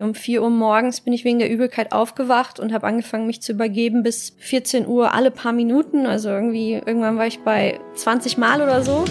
[0.00, 3.50] Um 4 Uhr morgens bin ich wegen der Übelkeit aufgewacht und habe angefangen, mich zu
[3.50, 6.06] übergeben bis 14 Uhr alle paar Minuten.
[6.06, 9.04] Also irgendwie, irgendwann war ich bei 20 Mal oder so.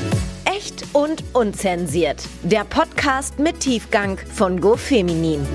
[0.46, 2.24] Echt und unzensiert.
[2.44, 5.46] Der Podcast mit Tiefgang von GoFeminin.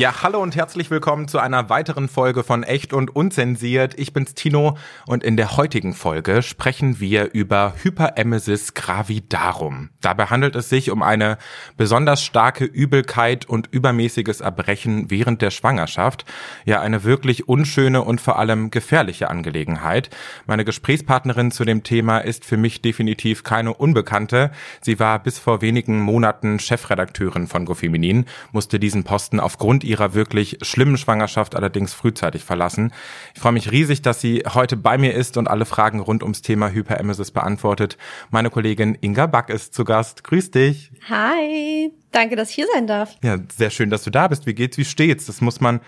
[0.00, 3.98] Ja, hallo und herzlich willkommen zu einer weiteren Folge von Echt und Unzensiert.
[3.98, 9.90] Ich bin's Tino und in der heutigen Folge sprechen wir über Hyperemesis gravidarum.
[10.00, 11.36] Dabei handelt es sich um eine
[11.76, 16.24] besonders starke Übelkeit und übermäßiges Erbrechen während der Schwangerschaft.
[16.64, 20.08] Ja, eine wirklich unschöne und vor allem gefährliche Angelegenheit.
[20.46, 24.50] Meine Gesprächspartnerin zu dem Thema ist für mich definitiv keine Unbekannte.
[24.80, 30.58] Sie war bis vor wenigen Monaten Chefredakteurin von GoFeminin, musste diesen Posten aufgrund ihrer wirklich
[30.62, 32.92] schlimmen Schwangerschaft allerdings frühzeitig verlassen.
[33.34, 36.42] Ich freue mich riesig, dass sie heute bei mir ist und alle Fragen rund ums
[36.42, 37.98] Thema Hyperemesis beantwortet.
[38.30, 40.22] Meine Kollegin Inga Back ist zu Gast.
[40.24, 40.92] Grüß dich.
[41.08, 43.16] Hi, danke, dass ich hier sein darf.
[43.22, 44.46] Ja, sehr schön, dass du da bist.
[44.46, 45.26] Wie geht's, wie steht's?
[45.26, 45.80] Das muss man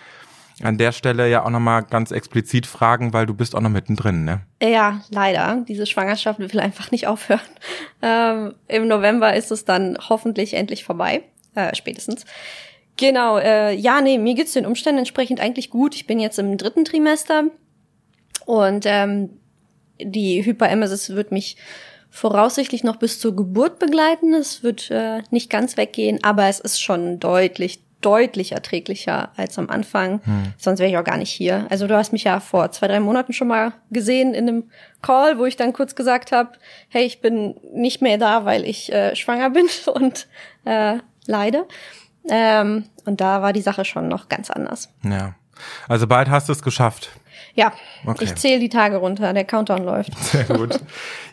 [0.62, 4.24] an der Stelle ja auch nochmal ganz explizit fragen, weil du bist auch noch mittendrin,
[4.24, 4.42] ne?
[4.60, 5.64] Ja, leider.
[5.66, 7.40] Diese Schwangerschaft will einfach nicht aufhören.
[8.02, 11.22] Ähm, Im November ist es dann hoffentlich endlich vorbei,
[11.54, 12.24] äh, spätestens.
[12.96, 15.94] Genau, äh, ja, nee, mir geht's den Umständen entsprechend eigentlich gut.
[15.94, 17.44] Ich bin jetzt im dritten Trimester
[18.44, 19.30] und ähm,
[19.98, 21.56] die Hyperemesis wird mich
[22.10, 24.34] voraussichtlich noch bis zur Geburt begleiten.
[24.34, 29.70] Es wird äh, nicht ganz weggehen, aber es ist schon deutlich, deutlich erträglicher als am
[29.70, 30.20] Anfang.
[30.24, 30.52] Hm.
[30.58, 31.66] Sonst wäre ich auch gar nicht hier.
[31.70, 35.38] Also du hast mich ja vor zwei, drei Monaten schon mal gesehen in einem Call,
[35.38, 36.52] wo ich dann kurz gesagt habe,
[36.88, 40.26] hey, ich bin nicht mehr da, weil ich äh, schwanger bin und
[40.66, 41.66] äh, leide.
[42.28, 44.88] Ähm, und da war die Sache schon noch ganz anders.
[45.02, 45.34] Ja.
[45.88, 47.10] Also bald hast du es geschafft.
[47.54, 47.72] Ja,
[48.06, 48.24] okay.
[48.24, 50.16] ich zähle die Tage runter, der Countdown läuft.
[50.18, 50.80] Sehr gut.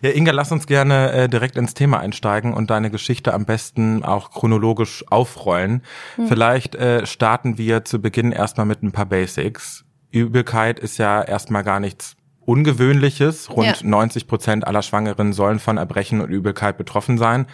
[0.02, 4.04] Ja, Inga, lass uns gerne äh, direkt ins Thema einsteigen und deine Geschichte am besten
[4.04, 5.82] auch chronologisch aufrollen.
[6.16, 6.28] Hm.
[6.28, 9.86] Vielleicht äh, starten wir zu Beginn erstmal mit ein paar Basics.
[10.12, 13.50] Übelkeit ist ja erstmal gar nichts Ungewöhnliches.
[13.52, 13.88] Rund ja.
[13.88, 17.46] 90 Prozent aller Schwangeren sollen von Erbrechen und Übelkeit betroffen sein.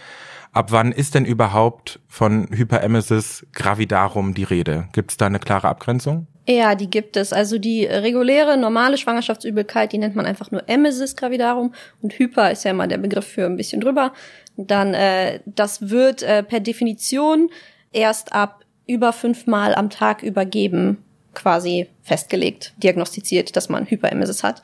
[0.56, 4.88] Ab wann ist denn überhaupt von Hyperemesis gravidarum die Rede?
[4.94, 6.28] Gibt es da eine klare Abgrenzung?
[6.48, 7.34] Ja, die gibt es.
[7.34, 12.64] Also die reguläre, normale Schwangerschaftsübelkeit, die nennt man einfach nur Emesis gravidarum und Hyper ist
[12.64, 14.14] ja immer der Begriff für ein bisschen drüber.
[14.56, 17.50] Dann, äh, das wird äh, per Definition
[17.92, 24.62] erst ab über fünfmal am Tag übergeben quasi festgelegt, diagnostiziert, dass man Hyperemesis hat.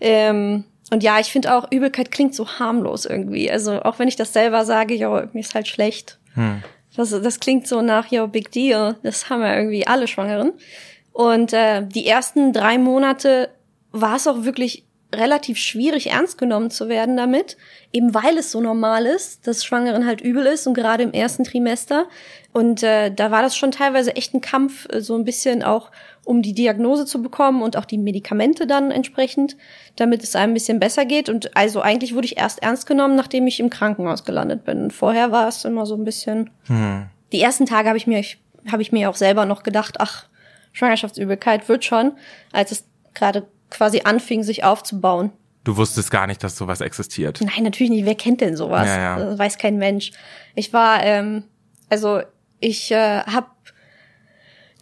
[0.00, 0.62] Ähm,
[0.94, 3.50] und ja, ich finde auch, Übelkeit klingt so harmlos irgendwie.
[3.50, 6.20] Also auch wenn ich das selber sage, ja, mir ist halt schlecht.
[6.34, 6.62] Hm.
[6.94, 8.94] Das, das klingt so nach, ja, big deal.
[9.02, 10.52] Das haben ja irgendwie alle Schwangeren.
[11.12, 13.50] Und äh, die ersten drei Monate
[13.90, 17.56] war es auch wirklich relativ schwierig, ernst genommen zu werden damit,
[17.92, 21.42] eben weil es so normal ist, dass Schwangeren halt übel ist und gerade im ersten
[21.42, 22.06] Trimester.
[22.52, 25.90] Und äh, da war das schon teilweise echt ein Kampf, äh, so ein bisschen auch
[26.24, 29.56] um die Diagnose zu bekommen und auch die Medikamente dann entsprechend,
[29.96, 31.28] damit es einem ein bisschen besser geht.
[31.28, 34.90] Und also eigentlich wurde ich erst ernst genommen, nachdem ich im Krankenhaus gelandet bin.
[34.90, 36.50] Vorher war es immer so ein bisschen.
[36.66, 37.06] Hm.
[37.32, 38.22] Die ersten Tage habe ich mir,
[38.70, 40.26] habe ich mir auch selber noch gedacht, ach,
[40.72, 42.12] Schwangerschaftsübelkeit wird schon,
[42.52, 45.30] als es gerade quasi anfing, sich aufzubauen.
[45.64, 47.40] Du wusstest gar nicht, dass sowas existiert.
[47.40, 48.04] Nein, natürlich nicht.
[48.04, 48.86] Wer kennt denn sowas?
[48.86, 49.38] Ja, ja.
[49.38, 50.12] Weiß kein Mensch.
[50.54, 51.44] Ich war, ähm,
[51.88, 52.20] also
[52.60, 53.46] ich äh, habe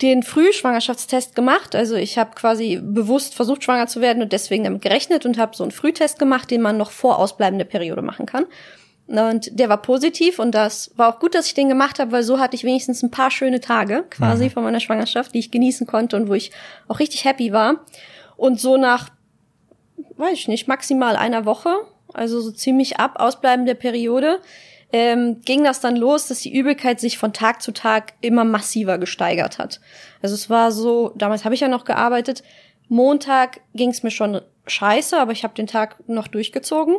[0.03, 1.75] den Frühschwangerschaftstest gemacht.
[1.75, 5.57] Also ich habe quasi bewusst versucht, schwanger zu werden und deswegen damit gerechnet und habe
[5.57, 8.47] so einen Frühtest gemacht, den man noch vor ausbleibender Periode machen kann.
[9.07, 12.23] Und der war positiv und das war auch gut, dass ich den gemacht habe, weil
[12.23, 14.51] so hatte ich wenigstens ein paar schöne Tage quasi mhm.
[14.51, 16.51] von meiner Schwangerschaft, die ich genießen konnte und wo ich
[16.89, 17.85] auch richtig happy war.
[18.37, 19.11] Und so nach,
[20.17, 21.75] weiß ich nicht, maximal einer Woche,
[22.13, 24.41] also so ziemlich ab ausbleibender Periode,
[24.93, 28.99] ähm, ging das dann los, dass die Übelkeit sich von Tag zu Tag immer massiver
[28.99, 29.81] gesteigert hat.
[30.21, 32.43] Also es war so, damals habe ich ja noch gearbeitet,
[32.89, 36.97] Montag ging es mir schon scheiße, aber ich habe den Tag noch durchgezogen.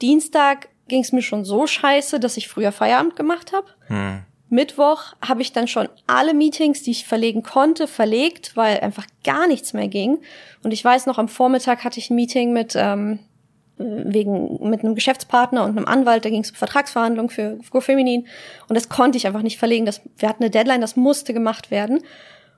[0.00, 3.66] Dienstag ging es mir schon so scheiße, dass ich früher Feierabend gemacht habe.
[3.88, 4.22] Hm.
[4.48, 9.46] Mittwoch habe ich dann schon alle Meetings, die ich verlegen konnte, verlegt, weil einfach gar
[9.46, 10.18] nichts mehr ging.
[10.62, 13.20] Und ich weiß noch, am Vormittag hatte ich ein Meeting mit ähm,
[13.80, 18.26] wegen mit einem Geschäftspartner und einem Anwalt, da ging es um Vertragsverhandlungen für GoFeminin
[18.68, 19.86] und das konnte ich einfach nicht verlegen.
[19.86, 22.00] Das, wir hatten eine Deadline, das musste gemacht werden.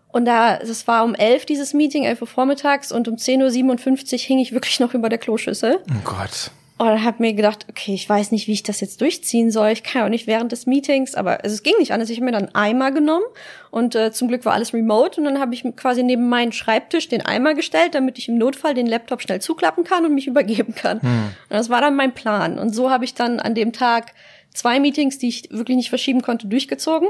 [0.08, 4.18] Und da, das war um elf dieses Meeting, elf Uhr vormittags und um 10.57 Uhr
[4.18, 5.78] hing ich wirklich noch über der Kloschüssel.
[5.88, 6.50] Oh Gott.
[6.78, 9.68] Und habe mir gedacht, okay, ich weiß nicht, wie ich das jetzt durchziehen soll.
[9.68, 12.10] Ich kann ja auch nicht während des Meetings, aber also es ging nicht anders.
[12.10, 13.24] Ich habe mir dann einen Eimer genommen
[13.70, 17.08] und äh, zum Glück war alles remote und dann habe ich quasi neben meinen Schreibtisch
[17.08, 20.74] den Eimer gestellt, damit ich im Notfall den Laptop schnell zuklappen kann und mich übergeben
[20.74, 21.00] kann.
[21.02, 21.08] Hm.
[21.08, 22.58] Und das war dann mein Plan.
[22.58, 24.12] Und so habe ich dann an dem Tag
[24.52, 27.08] zwei Meetings, die ich wirklich nicht verschieben konnte, durchgezogen.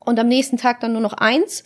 [0.00, 1.64] und am nächsten Tag dann nur noch eins.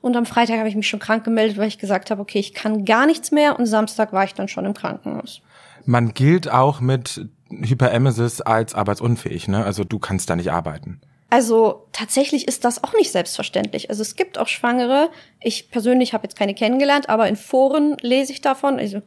[0.00, 2.54] Und am Freitag habe ich mich schon krank gemeldet, weil ich gesagt habe, okay, ich
[2.54, 3.58] kann gar nichts mehr.
[3.58, 5.40] Und Samstag war ich dann schon im Krankenhaus.
[5.86, 9.64] Man gilt auch mit Hyperemesis als arbeitsunfähig, ne?
[9.64, 11.00] Also du kannst da nicht arbeiten.
[11.28, 13.90] Also tatsächlich ist das auch nicht selbstverständlich.
[13.90, 15.10] Also es gibt auch Schwangere.
[15.40, 18.78] Ich persönlich habe jetzt keine kennengelernt, aber in Foren lese ich davon.
[18.78, 19.02] Also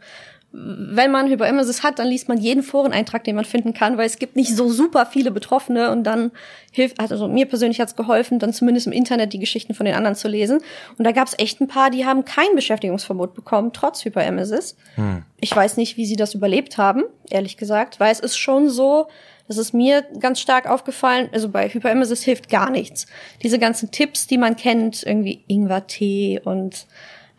[0.51, 4.17] wenn man Hyperemesis hat, dann liest man jeden Foreneintrag, den man finden kann, weil es
[4.17, 6.31] gibt nicht so super viele Betroffene und dann
[6.71, 10.15] hilft, also mir persönlich hat's geholfen, dann zumindest im Internet die Geschichten von den anderen
[10.15, 10.61] zu lesen.
[10.97, 14.75] Und da gab's echt ein paar, die haben kein Beschäftigungsverbot bekommen, trotz Hyperemesis.
[14.95, 15.23] Hm.
[15.39, 19.07] Ich weiß nicht, wie sie das überlebt haben, ehrlich gesagt, weil es ist schon so,
[19.47, 23.05] das ist mir ganz stark aufgefallen, also bei Hyperemesis hilft gar nichts.
[23.43, 26.87] Diese ganzen Tipps, die man kennt, irgendwie Ingwertee und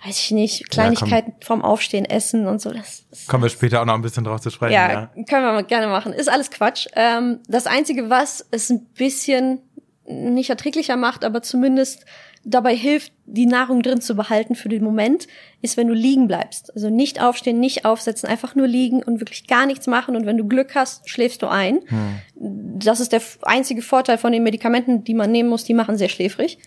[0.05, 2.71] weiß ich nicht, Kleinigkeiten ja, vom Aufstehen, Essen und so.
[2.71, 4.73] Das, das Kommen wir später auch noch ein bisschen drauf zu sprechen.
[4.73, 5.07] Ja, ja.
[5.29, 6.13] können wir mal gerne machen.
[6.13, 6.87] Ist alles Quatsch.
[6.95, 9.61] Ähm, das Einzige, was es ein bisschen
[10.07, 12.05] nicht erträglicher macht, aber zumindest
[12.45, 15.27] dabei hilft, die Nahrung drin zu behalten für den Moment,
[15.61, 16.75] ist, wenn du liegen bleibst.
[16.75, 20.17] Also nicht aufstehen, nicht aufsetzen, einfach nur liegen und wirklich gar nichts machen.
[20.17, 21.81] Und wenn du Glück hast, schläfst du ein.
[21.87, 22.79] Hm.
[22.79, 25.65] Das ist der einzige Vorteil von den Medikamenten, die man nehmen muss.
[25.65, 26.59] Die machen sehr schläfrig.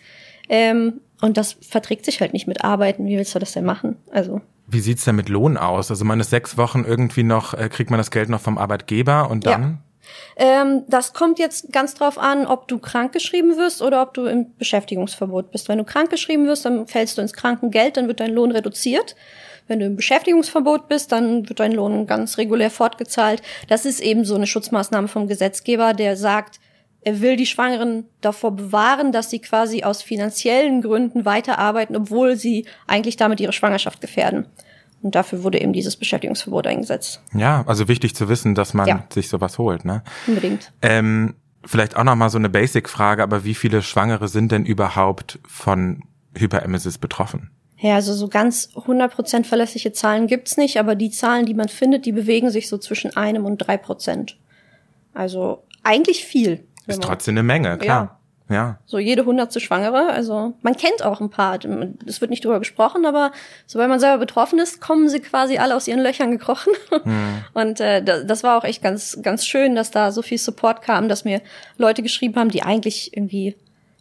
[0.48, 3.06] Ähm, und das verträgt sich halt nicht mit Arbeiten.
[3.06, 3.96] Wie willst du das denn machen?
[4.10, 4.42] Also.
[4.66, 5.90] Wie sieht's denn mit Lohn aus?
[5.90, 9.30] Also man ist sechs Wochen irgendwie noch, äh, kriegt man das Geld noch vom Arbeitgeber
[9.30, 9.78] und dann?
[10.36, 10.62] Ja.
[10.62, 14.54] Ähm, das kommt jetzt ganz drauf an, ob du krankgeschrieben wirst oder ob du im
[14.58, 15.70] Beschäftigungsverbot bist.
[15.70, 19.16] Wenn du krankgeschrieben wirst, dann fällst du ins Krankengeld, dann wird dein Lohn reduziert.
[19.66, 23.40] Wenn du im Beschäftigungsverbot bist, dann wird dein Lohn ganz regulär fortgezahlt.
[23.68, 26.60] Das ist eben so eine Schutzmaßnahme vom Gesetzgeber, der sagt,
[27.04, 32.66] er will die Schwangeren davor bewahren, dass sie quasi aus finanziellen Gründen weiterarbeiten, obwohl sie
[32.86, 34.46] eigentlich damit ihre Schwangerschaft gefährden.
[35.02, 37.20] Und dafür wurde eben dieses Beschäftigungsverbot eingesetzt.
[37.34, 39.06] Ja, also wichtig zu wissen, dass man ja.
[39.12, 40.02] sich sowas holt, ne?
[40.26, 40.72] Unbedingt.
[40.80, 45.38] Ähm, vielleicht auch noch mal so eine Basic-Frage, aber wie viele Schwangere sind denn überhaupt
[45.46, 46.04] von
[46.34, 47.50] Hyperemesis betroffen?
[47.76, 52.06] Ja, also so ganz 100% verlässliche Zahlen gibt's nicht, aber die Zahlen, die man findet,
[52.06, 54.38] die bewegen sich so zwischen einem und drei Prozent.
[55.12, 56.64] Also eigentlich viel.
[56.86, 58.20] Ist trotzdem eine Menge, klar.
[58.48, 58.54] Ja.
[58.54, 58.78] ja.
[58.86, 60.10] So jede hundertste Schwangere.
[60.10, 61.58] Also man kennt auch ein paar.
[62.06, 63.32] Es wird nicht drüber gesprochen, aber
[63.66, 66.72] sobald man selber betroffen ist, kommen sie quasi alle aus ihren Löchern gekrochen.
[67.04, 67.44] Mhm.
[67.54, 71.08] Und äh, das war auch echt ganz, ganz schön, dass da so viel Support kam,
[71.08, 71.40] dass mir
[71.78, 73.56] Leute geschrieben haben, die eigentlich irgendwie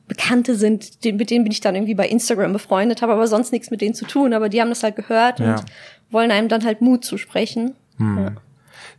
[0.08, 3.72] Bekannte sind, mit denen bin ich dann irgendwie bei Instagram befreundet, habe aber sonst nichts
[3.72, 5.56] mit denen zu tun, aber die haben das halt gehört ja.
[5.56, 5.64] und
[6.12, 7.76] wollen einem dann halt Mut zusprechen.
[7.98, 8.18] Mhm.
[8.18, 8.32] Ja.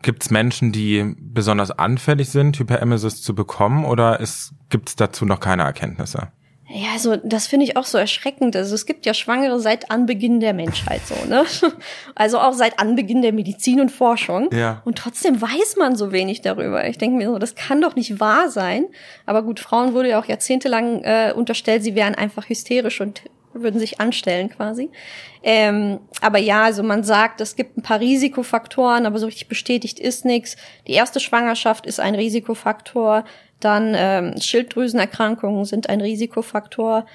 [0.04, 4.22] Gibt es Menschen, die besonders anfällig sind, Hyperemesis zu bekommen, oder
[4.68, 6.28] gibt es dazu noch keine Erkenntnisse?
[6.68, 8.54] Ja, also das finde ich auch so erschreckend.
[8.54, 11.44] Also es gibt ja Schwangere seit Anbeginn der Menschheit so, ne?
[12.14, 14.50] Also auch seit Anbeginn der Medizin und Forschung.
[14.52, 14.82] Ja.
[14.84, 16.86] Und trotzdem weiß man so wenig darüber.
[16.86, 18.86] Ich denke mir so, das kann doch nicht wahr sein.
[19.24, 23.22] Aber gut, Frauen wurde ja auch jahrzehntelang äh, unterstellt, sie wären einfach hysterisch und
[23.54, 24.90] würden sich anstellen quasi.
[25.42, 29.98] Ähm, aber ja, also man sagt, es gibt ein paar Risikofaktoren, aber so richtig bestätigt
[29.98, 30.56] ist nichts.
[30.86, 33.24] Die erste Schwangerschaft ist ein Risikofaktor,
[33.60, 37.06] dann ähm, Schilddrüsenerkrankungen sind ein Risikofaktor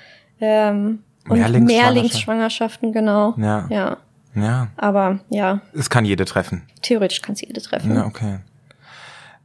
[0.42, 3.36] ähm, und Mehrlingsschwangerschaften, genau.
[3.38, 3.68] Ja.
[3.70, 3.98] ja.
[4.36, 4.68] Ja.
[4.78, 5.62] Aber ja.
[5.74, 6.64] Es kann jede treffen.
[6.82, 7.96] Theoretisch kann es jede treffen.
[7.96, 8.40] Ja, okay.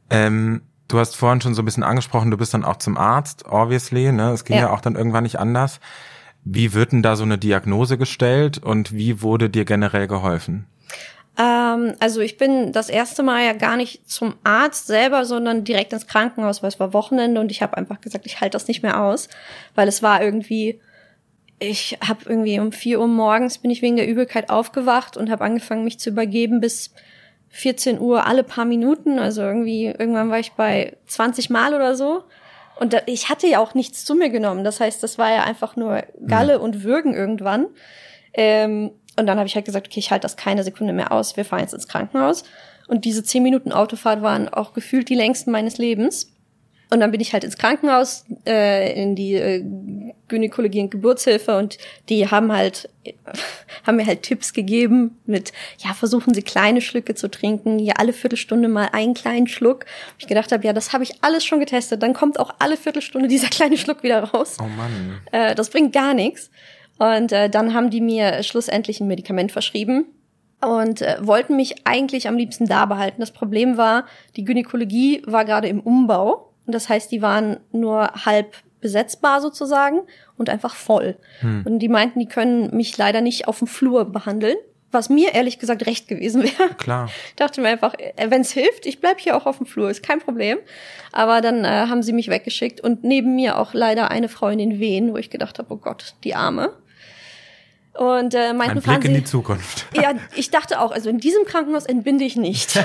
[0.09, 3.45] Ähm, du hast vorhin schon so ein bisschen angesprochen, du bist dann auch zum Arzt,
[3.47, 4.31] obviously, ne?
[4.31, 5.79] Es ging ja, ja auch dann irgendwann nicht anders.
[6.45, 10.67] Wie wird denn da so eine Diagnose gestellt und wie wurde dir generell geholfen?
[11.37, 15.91] Ähm, also ich bin das erste Mal ja gar nicht zum Arzt selber, sondern direkt
[15.91, 18.83] ins Krankenhaus, weil es war Wochenende und ich habe einfach gesagt, ich halte das nicht
[18.83, 19.27] mehr aus,
[19.73, 20.79] weil es war irgendwie,
[21.59, 25.43] ich habe irgendwie um vier Uhr morgens bin ich wegen der Übelkeit aufgewacht und habe
[25.43, 26.91] angefangen, mich zu übergeben bis
[27.49, 29.17] 14 Uhr alle paar Minuten.
[29.17, 32.23] Also irgendwie, irgendwann war ich bei 20 Mal oder so.
[32.77, 34.63] Und da, ich hatte ja auch nichts zu mir genommen.
[34.63, 36.63] Das heißt, das war ja einfach nur Galle mhm.
[36.63, 37.67] und Würgen irgendwann.
[38.33, 41.37] Ähm, und dann habe ich halt gesagt, okay, ich halte das keine Sekunde mehr aus.
[41.37, 42.43] Wir fahren jetzt ins Krankenhaus.
[42.87, 46.31] Und diese zehn Minuten Autofahrt waren auch gefühlt die längsten meines Lebens.
[46.91, 49.63] Und dann bin ich halt ins Krankenhaus, äh, in die äh,
[50.27, 51.77] Gynäkologie und Geburtshilfe und
[52.09, 52.89] die haben halt,
[53.85, 58.13] haben mir halt Tipps gegeben mit, ja, versuchen Sie kleine Schlücke zu trinken, ja, alle
[58.13, 59.85] Viertelstunde mal einen kleinen Schluck.
[60.17, 63.27] Ich gedacht habe, ja, das habe ich alles schon getestet, dann kommt auch alle Viertelstunde
[63.27, 64.57] dieser kleine Schluck wieder raus.
[64.59, 65.21] Oh Mann.
[65.31, 66.49] Äh, das bringt gar nichts.
[66.97, 70.05] Und äh, dann haben die mir schlussendlich ein Medikament verschrieben
[70.61, 73.19] und äh, wollten mich eigentlich am liebsten da behalten.
[73.19, 74.05] Das Problem war,
[74.35, 80.01] die Gynäkologie war gerade im Umbau und das heißt, die waren nur halb besetzbar sozusagen
[80.37, 81.17] und einfach voll.
[81.39, 81.63] Hm.
[81.65, 84.57] Und die meinten, die können mich leider nicht auf dem Flur behandeln,
[84.91, 86.73] was mir ehrlich gesagt recht gewesen wäre.
[86.77, 87.09] Klar.
[87.29, 89.89] Ich dachte mir einfach, äh, wenn es hilft, ich bleib hier auch auf dem Flur,
[89.89, 90.57] ist kein Problem.
[91.11, 94.59] Aber dann äh, haben sie mich weggeschickt und neben mir auch leider eine Frau in
[94.59, 96.73] den Wehen, wo ich gedacht habe, oh Gott, die Arme.
[97.93, 99.85] Und äh, meinten, Ein Blick in die Zukunft.
[99.93, 102.75] Ja, ich dachte auch, also in diesem Krankenhaus entbinde ich nicht.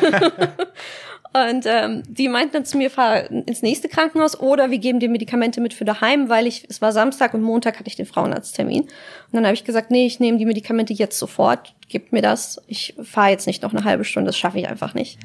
[1.32, 5.08] Und ähm, die meinten dann zu mir, fahr ins nächste Krankenhaus oder wir geben dir
[5.08, 8.82] Medikamente mit für daheim, weil ich, es war Samstag und Montag hatte ich den Frauenarzttermin.
[8.82, 8.90] Und
[9.32, 12.60] dann habe ich gesagt, nee, ich nehme die Medikamente jetzt sofort, gib mir das.
[12.66, 15.20] Ich fahre jetzt nicht noch eine halbe Stunde, das schaffe ich einfach nicht.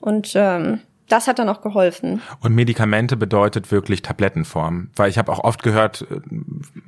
[0.00, 2.20] Und ähm, das hat dann auch geholfen.
[2.40, 6.20] Und Medikamente bedeutet wirklich Tablettenform, weil ich habe auch oft gehört, äh,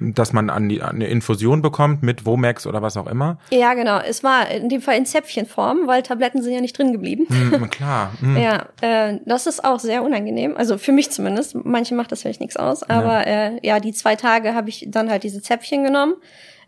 [0.01, 3.39] dass man an die, an eine Infusion bekommt mit Womex oder was auch immer.
[3.51, 3.99] Ja, genau.
[3.99, 7.27] Es war in dem Fall in Zäpfchenform, weil Tabletten sind ja nicht drin geblieben.
[7.29, 8.13] Mm, klar.
[8.21, 8.37] Mm.
[8.37, 10.57] Ja, äh, das ist auch sehr unangenehm.
[10.57, 11.55] Also für mich zumindest.
[11.65, 12.83] Manche macht das vielleicht nichts aus.
[12.83, 13.49] Aber ja.
[13.49, 16.15] Äh, ja, die zwei Tage habe ich dann halt diese Zäpfchen genommen.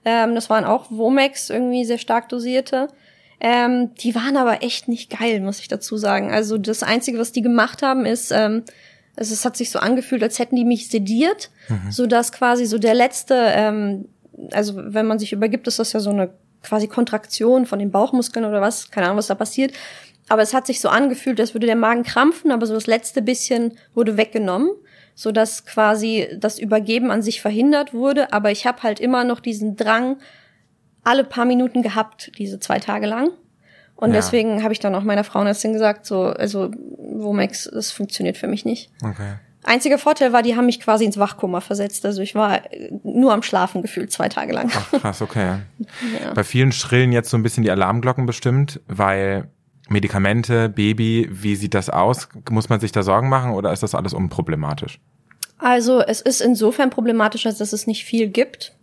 [0.04, 2.88] Ähm, das waren auch Womex, irgendwie sehr stark dosierte.
[3.40, 6.30] Ähm, die waren aber echt nicht geil, muss ich dazu sagen.
[6.30, 8.64] Also das Einzige, was die gemacht haben, ist, ähm,
[9.16, 11.90] also es hat sich so angefühlt, als hätten die mich sediert, mhm.
[11.90, 14.06] so dass quasi so der letzte, ähm,
[14.52, 16.30] also wenn man sich übergibt, ist das ja so eine
[16.62, 19.72] quasi Kontraktion von den Bauchmuskeln oder was, keine Ahnung, was da passiert.
[20.28, 23.22] Aber es hat sich so angefühlt, als würde der Magen krampfen, aber so das letzte
[23.22, 24.70] bisschen wurde weggenommen,
[25.14, 28.32] so dass quasi das Übergeben an sich verhindert wurde.
[28.32, 30.18] Aber ich habe halt immer noch diesen Drang,
[31.04, 33.30] alle paar Minuten gehabt, diese zwei Tage lang.
[33.96, 34.16] Und ja.
[34.16, 38.64] deswegen habe ich dann auch meiner Frauenärztin gesagt, so, also Womex, das funktioniert für mich
[38.64, 38.90] nicht.
[39.02, 39.34] Okay.
[39.62, 42.06] Einziger Vorteil war, die haben mich quasi ins Wachkoma versetzt.
[42.06, 42.62] Also ich war
[43.04, 44.70] nur am Schlafen gefühlt zwei Tage lang.
[44.74, 45.58] Ach, krass, okay.
[46.24, 46.32] ja.
[46.32, 49.48] Bei vielen schrillen jetzt so ein bisschen die Alarmglocken bestimmt, weil
[49.90, 52.28] Medikamente, Baby, wie sieht das aus?
[52.48, 54.98] Muss man sich da Sorgen machen oder ist das alles unproblematisch?
[55.58, 58.74] Also es ist insofern problematisch, als dass es nicht viel gibt.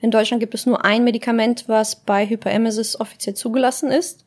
[0.00, 4.24] In Deutschland gibt es nur ein Medikament, was bei Hyperemesis offiziell zugelassen ist.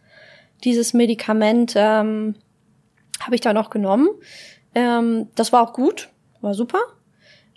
[0.64, 2.36] Dieses Medikament ähm,
[3.22, 4.10] habe ich dann auch genommen.
[4.76, 6.10] Ähm, das war auch gut,
[6.42, 6.80] war super.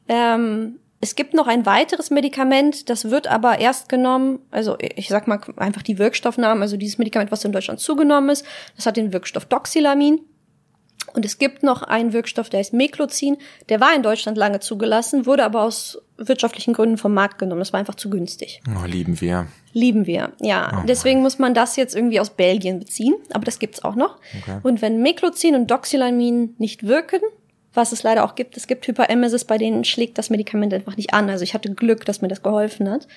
[0.08, 5.26] Ähm, es gibt noch ein weiteres Medikament, das wird aber erst genommen, also ich sag
[5.26, 8.46] mal einfach die Wirkstoffnamen, also dieses Medikament, was in Deutschland zugenommen ist,
[8.76, 10.20] das hat den Wirkstoff Doxilamin.
[11.14, 13.36] Und es gibt noch einen Wirkstoff, der heißt Meklozin.
[13.68, 17.60] Der war in Deutschland lange zugelassen, wurde aber aus wirtschaftlichen Gründen vom Markt genommen.
[17.60, 18.60] Das war einfach zu günstig.
[18.68, 19.46] Oh, lieben wir.
[19.72, 20.80] Lieben wir, ja.
[20.82, 23.14] Oh Deswegen muss man das jetzt irgendwie aus Belgien beziehen.
[23.32, 24.18] Aber das gibt's auch noch.
[24.42, 24.58] Okay.
[24.62, 27.20] Und wenn Meklozin und Doxylamin nicht wirken,
[27.74, 31.14] was es leider auch gibt, es gibt Hyperemesis, bei denen schlägt das Medikament einfach nicht
[31.14, 31.30] an.
[31.30, 33.08] Also ich hatte Glück, dass mir das geholfen hat.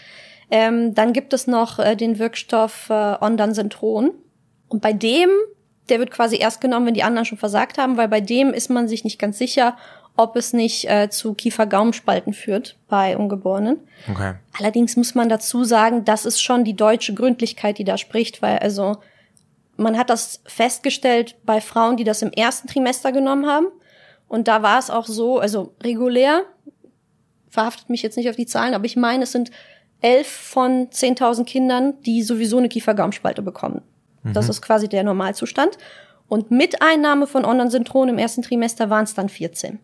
[0.50, 4.12] Ähm, dann gibt es noch äh, den Wirkstoff äh, Ondansetron.
[4.68, 5.30] Und bei dem
[5.90, 8.70] der wird quasi erst genommen, wenn die anderen schon versagt haben, weil bei dem ist
[8.70, 9.78] man sich nicht ganz sicher,
[10.18, 13.80] ob es nicht äh, zu Kiefer-Gaumspalten führt bei Ungeborenen.
[14.10, 14.36] Okay.
[14.58, 18.60] Allerdings muss man dazu sagen, das ist schon die deutsche Gründlichkeit, die da spricht, weil
[18.60, 18.98] also
[19.78, 23.68] man hat das festgestellt bei Frauen, die das im ersten Trimester genommen haben.
[24.28, 26.44] Und da war es auch so, also regulär,
[27.50, 29.52] verhaftet mich jetzt nicht auf die Zahlen, aber ich meine, es sind
[30.02, 33.82] elf von 10.000 Kindern, die sowieso eine Kiefer-Gaumspalte bekommen.
[34.34, 34.52] Das mhm.
[34.52, 35.78] ist quasi der Normalzustand.
[36.28, 39.80] Und mit Einnahme von Ondansyntron im ersten Trimester waren es dann 14.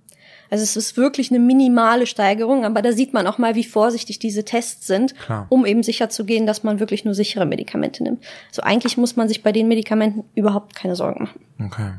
[0.49, 4.19] Also es ist wirklich eine minimale Steigerung, aber da sieht man auch mal, wie vorsichtig
[4.19, 5.45] diese Tests sind, Klar.
[5.47, 8.21] um eben sicher zu gehen, dass man wirklich nur sichere Medikamente nimmt.
[8.49, 11.45] Also eigentlich muss man sich bei den Medikamenten überhaupt keine Sorgen machen.
[11.65, 11.93] Okay.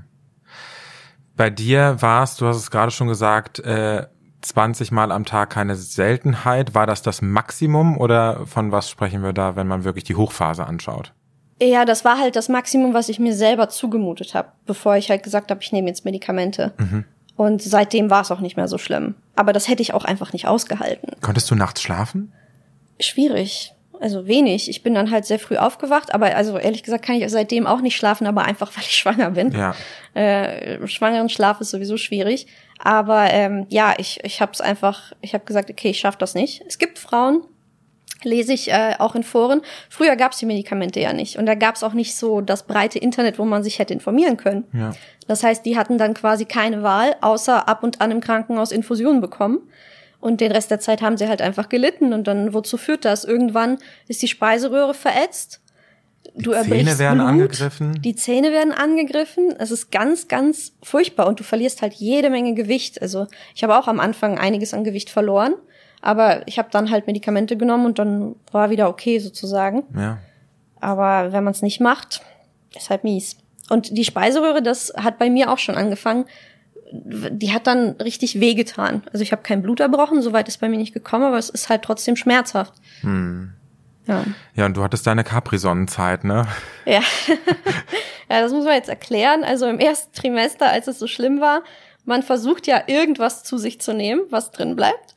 [1.35, 4.07] Bei dir war es, du hast es gerade schon gesagt, äh,
[4.43, 6.75] 20 Mal am Tag keine Seltenheit.
[6.75, 10.67] War das das Maximum oder von was sprechen wir da, wenn man wirklich die Hochphase
[10.67, 11.15] anschaut?
[11.69, 15.23] Ja, das war halt das Maximum, was ich mir selber zugemutet habe, bevor ich halt
[15.23, 16.73] gesagt habe, ich nehme jetzt Medikamente.
[16.79, 17.05] Mhm.
[17.37, 19.15] Und seitdem war es auch nicht mehr so schlimm.
[19.37, 21.11] Aber das hätte ich auch einfach nicht ausgehalten.
[21.21, 22.33] Konntest du nachts schlafen?
[23.01, 23.73] Schwierig.
[24.01, 24.69] Also wenig.
[24.69, 27.81] Ich bin dann halt sehr früh aufgewacht, aber also ehrlich gesagt kann ich seitdem auch
[27.81, 29.53] nicht schlafen, aber einfach weil ich schwanger bin.
[29.53, 29.75] Ja.
[30.15, 32.47] Äh, schwangeren Schlaf ist sowieso schwierig.
[32.81, 36.35] Aber ähm, ja, ich, ich habe es einfach, ich habe gesagt, okay, ich schaff das
[36.35, 36.65] nicht.
[36.67, 37.43] Es gibt Frauen,
[38.25, 39.63] lese ich äh, auch in Foren.
[39.89, 42.65] Früher gab es die Medikamente ja nicht und da gab es auch nicht so das
[42.65, 44.65] breite Internet, wo man sich hätte informieren können.
[44.73, 44.93] Ja.
[45.27, 49.21] Das heißt, die hatten dann quasi keine Wahl, außer ab und an im Krankenhaus Infusionen
[49.21, 49.61] bekommen.
[50.21, 52.13] Und den Rest der Zeit haben sie halt einfach gelitten.
[52.13, 53.25] Und dann, wozu führt das?
[53.25, 55.61] Irgendwann ist die Speiseröhre verätzt.
[56.37, 58.01] Du die Zähne werden Blut, angegriffen.
[58.03, 59.53] Die Zähne werden angegriffen.
[59.59, 61.27] Es ist ganz, ganz furchtbar.
[61.27, 63.03] Und du verlierst halt jede Menge Gewicht.
[63.03, 65.55] Also ich habe auch am Anfang einiges an Gewicht verloren.
[66.03, 69.85] Aber ich habe dann halt Medikamente genommen und dann war wieder okay sozusagen.
[69.97, 70.19] Ja.
[70.81, 72.23] Aber wenn man es nicht macht,
[72.77, 73.37] ist halt mies.
[73.71, 76.25] Und die Speiseröhre, das hat bei mir auch schon angefangen.
[76.91, 79.03] Die hat dann richtig wehgetan.
[79.13, 81.69] Also ich habe kein Blut erbrochen, soweit ist bei mir nicht gekommen, aber es ist
[81.69, 82.75] halt trotzdem schmerzhaft.
[83.03, 83.53] Hm.
[84.07, 84.25] Ja.
[84.57, 86.49] Ja, und du hattest deine Capri-Sonnenzeit, ne?
[86.85, 87.01] Ja.
[88.29, 89.45] ja, das muss man jetzt erklären.
[89.45, 91.63] Also im ersten Trimester, als es so schlimm war,
[92.05, 95.15] man versucht ja irgendwas zu sich zu nehmen, was drin bleibt.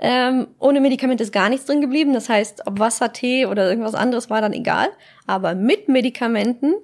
[0.00, 2.12] Ähm, ohne Medikament ist gar nichts drin geblieben.
[2.12, 4.88] Das heißt, ob Wasser, Tee oder irgendwas anderes war dann egal.
[5.26, 6.74] Aber mit Medikamenten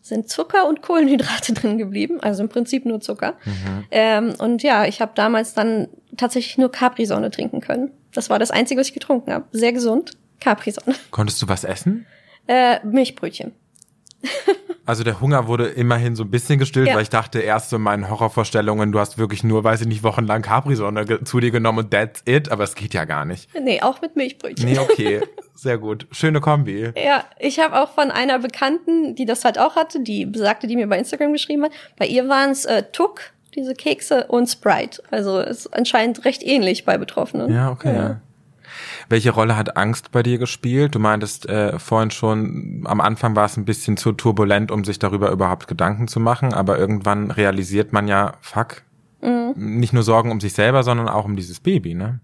[0.00, 3.34] sind Zucker und Kohlenhydrate drin geblieben, also im Prinzip nur Zucker.
[3.44, 3.84] Mhm.
[3.90, 7.90] Ähm, und ja, ich habe damals dann tatsächlich nur Capri-Sonne trinken können.
[8.12, 9.46] Das war das Einzige, was ich getrunken habe.
[9.52, 10.12] Sehr gesund.
[10.40, 10.94] Capri-Sonne.
[11.10, 12.06] Konntest du was essen?
[12.46, 13.52] Äh, Milchbrötchen.
[14.86, 16.94] Also der Hunger wurde immerhin so ein bisschen gestillt, ja.
[16.94, 20.02] weil ich dachte erst so in meinen Horrorvorstellungen, du hast wirklich nur, weiß ich nicht,
[20.02, 23.48] wochenlang Capri-Sonne zu dir genommen und that's it, aber es geht ja gar nicht.
[23.58, 24.68] Nee, auch mit Milchbrötchen.
[24.68, 25.22] Nee, okay,
[25.54, 26.06] sehr gut.
[26.10, 26.92] Schöne Kombi.
[26.96, 30.76] Ja, ich habe auch von einer Bekannten, die das halt auch hatte, die besagte, die
[30.76, 33.20] mir bei Instagram geschrieben hat, bei ihr waren es äh, Tuck,
[33.54, 35.02] diese Kekse und Sprite.
[35.10, 37.52] Also ist anscheinend recht ähnlich bei Betroffenen.
[37.52, 37.94] Ja, okay.
[37.94, 38.20] Ja.
[39.08, 40.94] Welche Rolle hat Angst bei dir gespielt?
[40.94, 44.98] Du meintest äh, vorhin schon, am Anfang war es ein bisschen zu turbulent, um sich
[44.98, 48.82] darüber überhaupt Gedanken zu machen, aber irgendwann realisiert man ja, fuck,
[49.20, 49.52] mhm.
[49.56, 52.20] nicht nur Sorgen um sich selber, sondern auch um dieses Baby, ne?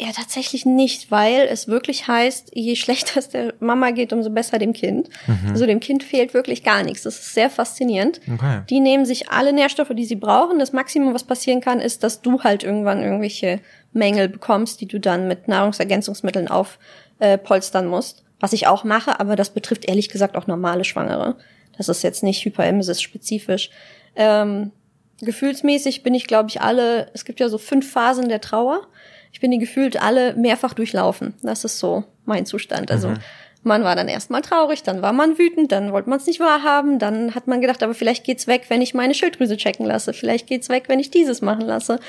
[0.00, 4.58] Ja, tatsächlich nicht, weil es wirklich heißt, je schlechter es der Mama geht, umso besser
[4.58, 5.10] dem Kind.
[5.26, 5.50] Mhm.
[5.50, 7.02] Also dem Kind fehlt wirklich gar nichts.
[7.02, 8.18] Das ist sehr faszinierend.
[8.32, 8.62] Okay.
[8.70, 10.58] Die nehmen sich alle Nährstoffe, die sie brauchen.
[10.58, 13.60] Das Maximum, was passieren kann, ist, dass du halt irgendwann irgendwelche
[13.92, 18.24] Mängel bekommst, die du dann mit Nahrungsergänzungsmitteln aufpolstern äh, musst.
[18.38, 21.36] Was ich auch mache, aber das betrifft ehrlich gesagt auch normale Schwangere.
[21.76, 23.70] Das ist jetzt nicht Hyperemesis spezifisch.
[24.16, 24.72] Ähm,
[25.20, 28.86] gefühlsmäßig bin ich, glaube ich, alle, es gibt ja so fünf Phasen der Trauer.
[29.32, 31.34] Ich bin die gefühlt alle mehrfach durchlaufen.
[31.42, 32.90] Das ist so mein Zustand.
[32.90, 33.18] Also mhm.
[33.62, 36.98] man war dann erstmal traurig, dann war man wütend, dann wollte man es nicht wahrhaben,
[36.98, 40.46] dann hat man gedacht, aber vielleicht geht's weg, wenn ich meine Schilddrüse checken lasse, vielleicht
[40.46, 42.00] geht's weg, wenn ich dieses machen lasse.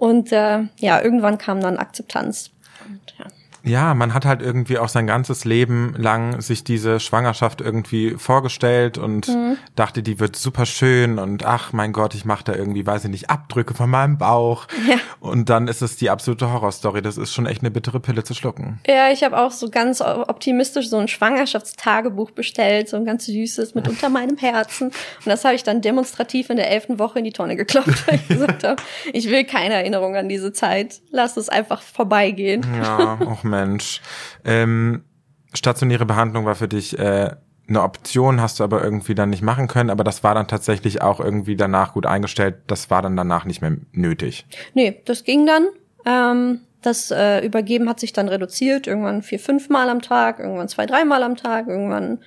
[0.00, 2.50] Und äh, ja, irgendwann kam dann Akzeptanz.
[2.88, 3.26] Und, ja.
[3.62, 8.98] Ja, man hat halt irgendwie auch sein ganzes Leben lang sich diese Schwangerschaft irgendwie vorgestellt
[8.98, 9.56] und mhm.
[9.76, 13.10] dachte, die wird super schön und ach mein Gott, ich mache da irgendwie, weiß ich
[13.10, 14.66] nicht, Abdrücke von meinem Bauch.
[14.88, 14.96] Ja.
[15.20, 17.02] Und dann ist es die absolute Horrorstory.
[17.02, 18.80] Das ist schon echt eine bittere Pille zu schlucken.
[18.86, 23.74] Ja, ich habe auch so ganz optimistisch so ein Schwangerschaftstagebuch bestellt, so ein ganz süßes
[23.74, 24.88] mit unter meinem Herzen.
[24.88, 28.16] Und das habe ich dann demonstrativ in der elften Woche in die Tonne geklopft, weil
[28.16, 31.00] ich gesagt habe, ich will keine Erinnerung an diese Zeit.
[31.10, 32.64] Lass es einfach vorbeigehen.
[32.82, 34.00] Ja, auch Mensch.
[34.44, 35.04] Ähm,
[35.52, 37.30] stationäre Behandlung war für dich äh,
[37.68, 41.02] eine Option, hast du aber irgendwie dann nicht machen können, aber das war dann tatsächlich
[41.02, 42.56] auch irgendwie danach gut eingestellt.
[42.66, 44.46] Das war dann danach nicht mehr nötig.
[44.74, 45.68] Nee, das ging dann.
[46.04, 50.68] Ähm, das äh, Übergeben hat sich dann reduziert, irgendwann vier, fünf Mal am Tag, irgendwann
[50.68, 52.18] zwei, dreimal am Tag, irgendwann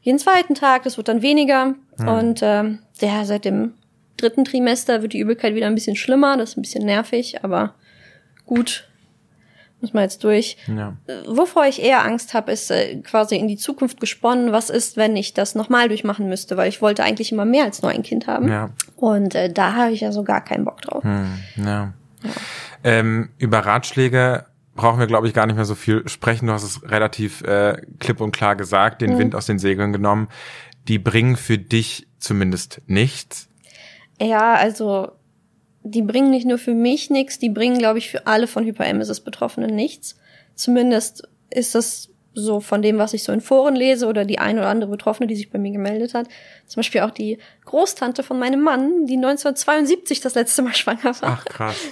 [0.00, 1.74] jeden zweiten Tag, das wird dann weniger.
[1.98, 2.08] Hm.
[2.08, 3.74] Und ähm, ja, seit dem
[4.16, 7.74] dritten Trimester wird die Übelkeit wieder ein bisschen schlimmer, das ist ein bisschen nervig, aber
[8.46, 8.88] gut,
[9.86, 10.56] muss man jetzt durch.
[10.66, 10.96] Ja.
[11.28, 15.14] Wovor ich eher Angst habe, ist äh, quasi in die Zukunft gesponnen, was ist, wenn
[15.16, 18.26] ich das nochmal durchmachen müsste, weil ich wollte eigentlich immer mehr als nur ein Kind
[18.26, 18.48] haben.
[18.48, 18.70] Ja.
[18.96, 21.04] Und äh, da habe ich ja so gar keinen Bock drauf.
[21.04, 21.64] Hm, ja.
[21.64, 22.30] ja.
[22.82, 26.48] Ähm, über Ratschläge brauchen wir, glaube ich, gar nicht mehr so viel sprechen.
[26.48, 29.18] Du hast es relativ äh, klipp und klar gesagt, den mhm.
[29.18, 30.28] Wind aus den Segeln genommen.
[30.88, 33.48] Die bringen für dich zumindest nichts.
[34.20, 35.12] Ja, also
[35.90, 39.20] die bringen nicht nur für mich nichts, die bringen, glaube ich, für alle von Hyperemesis
[39.20, 40.16] Betroffenen nichts.
[40.54, 44.58] Zumindest ist das so von dem, was ich so in Foren lese oder die ein
[44.58, 46.28] oder andere Betroffene, die sich bei mir gemeldet hat.
[46.66, 51.38] Zum Beispiel auch die Großtante von meinem Mann, die 1972 das letzte Mal schwanger war.
[51.40, 51.76] Ach krass.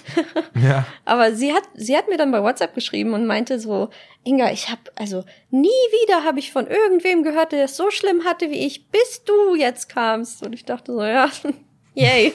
[0.62, 0.86] Ja.
[1.04, 3.90] Aber sie hat, sie hat mir dann bei WhatsApp geschrieben und meinte so,
[4.22, 8.24] Inga, ich habe also nie wieder habe ich von irgendwem gehört, der es so schlimm
[8.24, 10.44] hatte wie ich, bis du jetzt kamst.
[10.46, 11.28] Und ich dachte so, ja,
[11.94, 12.32] Yay.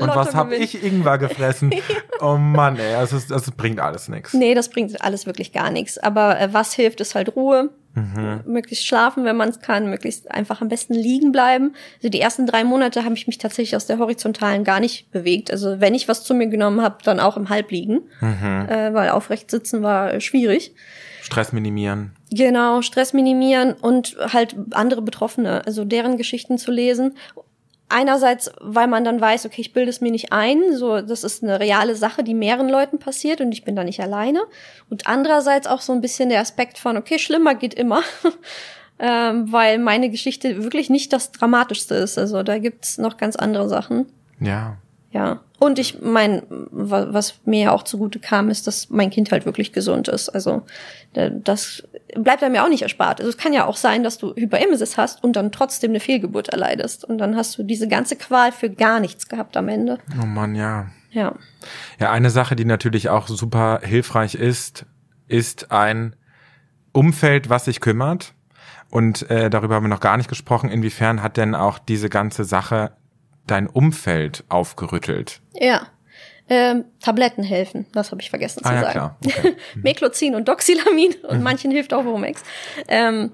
[0.00, 1.72] Und was habe ich Ingwer gefressen?
[2.18, 4.32] Oh Mann, ey, das, das bringt alles nichts.
[4.32, 5.98] Nee, das bringt alles wirklich gar nichts.
[5.98, 7.68] Aber äh, was hilft, ist halt Ruhe.
[7.94, 8.40] Mhm.
[8.46, 11.74] Möglichst schlafen, wenn man es kann, möglichst einfach am besten liegen bleiben.
[11.96, 15.50] Also die ersten drei Monate habe ich mich tatsächlich aus der horizontalen gar nicht bewegt.
[15.50, 18.66] Also wenn ich was zu mir genommen habe, dann auch im Halbliegen, mhm.
[18.68, 20.74] äh, weil aufrecht sitzen war äh, schwierig.
[21.22, 22.12] Stress minimieren.
[22.30, 27.14] Genau, Stress minimieren und halt andere Betroffene, also deren Geschichten zu lesen
[27.88, 31.42] einerseits, weil man dann weiß, okay, ich bilde es mir nicht ein, so das ist
[31.42, 34.40] eine reale Sache, die mehreren Leuten passiert und ich bin da nicht alleine.
[34.90, 38.02] Und andererseits auch so ein bisschen der Aspekt von, okay, schlimmer geht immer,
[38.98, 42.18] ähm, weil meine Geschichte wirklich nicht das Dramatischste ist.
[42.18, 44.06] Also da gibt's noch ganz andere Sachen.
[44.40, 44.76] Ja.
[45.10, 45.40] Ja.
[45.58, 49.72] Und ich mein, was mir ja auch zugute kam, ist, dass mein Kind halt wirklich
[49.72, 50.28] gesund ist.
[50.28, 50.62] Also
[51.14, 51.82] das
[52.14, 53.20] bleibt einem ja auch nicht erspart.
[53.20, 56.50] Also es kann ja auch sein, dass du Hyperemesis hast und dann trotzdem eine Fehlgeburt
[56.50, 57.04] erleidest.
[57.04, 59.98] Und dann hast du diese ganze Qual für gar nichts gehabt am Ende.
[60.20, 60.88] Oh Mann, ja.
[61.10, 61.34] Ja.
[61.98, 64.84] Ja, eine Sache, die natürlich auch super hilfreich ist,
[65.28, 66.14] ist ein
[66.92, 68.34] Umfeld, was sich kümmert.
[68.90, 70.70] Und äh, darüber haben wir noch gar nicht gesprochen.
[70.70, 72.92] Inwiefern hat denn auch diese ganze Sache
[73.46, 75.40] dein Umfeld aufgerüttelt?
[75.54, 75.88] Ja.
[76.48, 78.92] Ähm, Tabletten helfen, das habe ich vergessen ah, zu ja, sagen.
[78.92, 79.16] Klar.
[79.26, 79.56] Okay.
[79.82, 82.42] Meklozin und Doxylamin und manchen hilft auch Womex.
[82.86, 83.32] Ähm,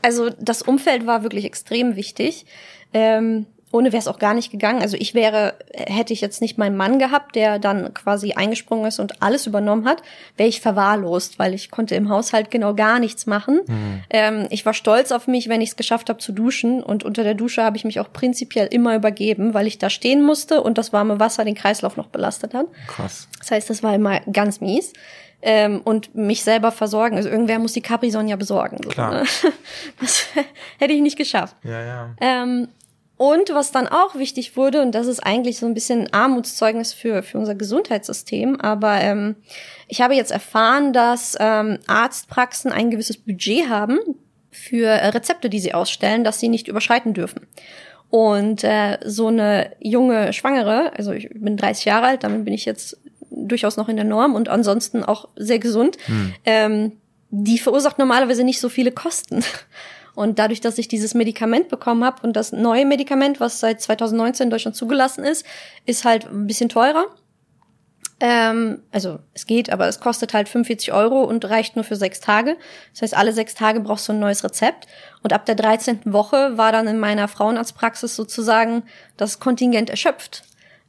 [0.00, 2.46] also das Umfeld war wirklich extrem wichtig.
[2.92, 4.82] Ähm, ohne wäre es auch gar nicht gegangen.
[4.82, 9.00] Also ich wäre, hätte ich jetzt nicht meinen Mann gehabt, der dann quasi eingesprungen ist
[9.00, 10.00] und alles übernommen hat,
[10.36, 13.62] wäre ich verwahrlost, weil ich konnte im Haushalt genau gar nichts machen.
[13.66, 14.02] Mhm.
[14.10, 17.24] Ähm, ich war stolz auf mich, wenn ich es geschafft habe zu duschen und unter
[17.24, 20.78] der Dusche habe ich mich auch prinzipiell immer übergeben, weil ich da stehen musste und
[20.78, 22.66] das warme Wasser den Kreislauf noch belastet hat.
[22.86, 23.26] Krass.
[23.40, 24.92] Das heißt, das war immer ganz mies.
[25.46, 27.16] Ähm, und mich selber versorgen.
[27.16, 28.78] Also irgendwer muss die Capri-Sonne ja besorgen.
[28.82, 29.12] So, Klar.
[29.12, 29.24] Ne?
[30.00, 30.26] Das
[30.78, 31.54] hätte ich nicht geschafft.
[31.64, 32.14] Ja, ja.
[32.18, 32.68] Ähm,
[33.16, 36.92] und was dann auch wichtig wurde, und das ist eigentlich so ein bisschen ein Armutszeugnis
[36.92, 39.36] für, für unser Gesundheitssystem, aber ähm,
[39.86, 43.98] ich habe jetzt erfahren, dass ähm, Arztpraxen ein gewisses Budget haben
[44.50, 47.46] für äh, Rezepte, die sie ausstellen, dass sie nicht überschreiten dürfen.
[48.10, 52.64] Und äh, so eine junge Schwangere, also ich bin 30 Jahre alt, damit bin ich
[52.64, 52.96] jetzt
[53.30, 56.34] durchaus noch in der Norm und ansonsten auch sehr gesund, hm.
[56.44, 56.92] ähm,
[57.30, 59.44] die verursacht normalerweise nicht so viele Kosten.
[60.14, 64.44] Und dadurch, dass ich dieses Medikament bekommen habe und das neue Medikament, was seit 2019
[64.44, 65.44] in Deutschland zugelassen ist,
[65.86, 67.06] ist halt ein bisschen teurer.
[68.20, 72.20] Ähm, also es geht, aber es kostet halt 45 Euro und reicht nur für sechs
[72.20, 72.56] Tage.
[72.92, 74.86] Das heißt, alle sechs Tage brauchst du ein neues Rezept.
[75.22, 76.00] Und ab der 13.
[76.06, 78.84] Woche war dann in meiner Frauenarztpraxis sozusagen
[79.16, 80.44] das Kontingent erschöpft.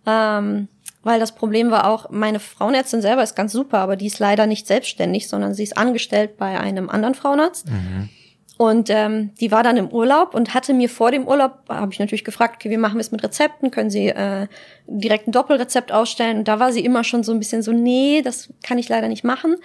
[0.05, 0.67] Ähm,
[1.01, 4.47] weil das Problem war auch, meine Frauenärztin selber ist ganz super, aber die ist leider
[4.47, 7.69] nicht selbstständig, sondern sie ist angestellt bei einem anderen Frauenarzt.
[7.69, 8.09] Mhm.
[8.57, 11.99] Und ähm, die war dann im Urlaub und hatte mir vor dem Urlaub, habe ich
[11.99, 13.69] natürlich gefragt, okay, wie machen wir es mit Rezepten?
[13.69, 14.47] Können Sie äh,
[14.87, 16.39] direkt ein Doppelrezept ausstellen?
[16.39, 19.09] Und da war sie immer schon so ein bisschen so, nee, das kann ich leider
[19.09, 19.57] nicht machen.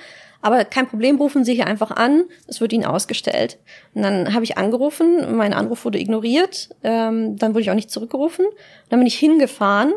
[0.43, 3.59] Aber kein Problem, rufen Sie hier einfach an, es wird Ihnen ausgestellt.
[3.95, 7.91] Und dann habe ich angerufen, mein Anruf wurde ignoriert, ähm, dann wurde ich auch nicht
[7.91, 8.47] zurückgerufen.
[8.47, 8.57] Und
[8.89, 9.93] dann bin ich hingefahren,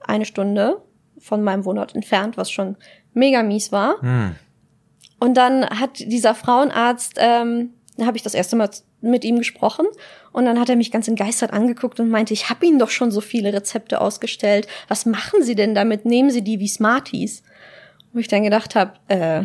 [0.00, 0.80] eine Stunde
[1.18, 2.76] von meinem Wohnort entfernt, was schon
[3.12, 4.00] mega mies war.
[4.00, 4.36] Hm.
[5.18, 7.74] Und dann hat dieser Frauenarzt ähm,
[8.06, 9.86] habe ich das erste Mal mit ihm gesprochen
[10.32, 13.10] und dann hat er mich ganz entgeistert angeguckt und meinte, ich habe Ihnen doch schon
[13.10, 14.66] so viele Rezepte ausgestellt.
[14.88, 16.04] Was machen Sie denn damit?
[16.04, 17.42] Nehmen Sie die wie Smarties?
[18.12, 19.40] Wo ich dann gedacht habe, äh,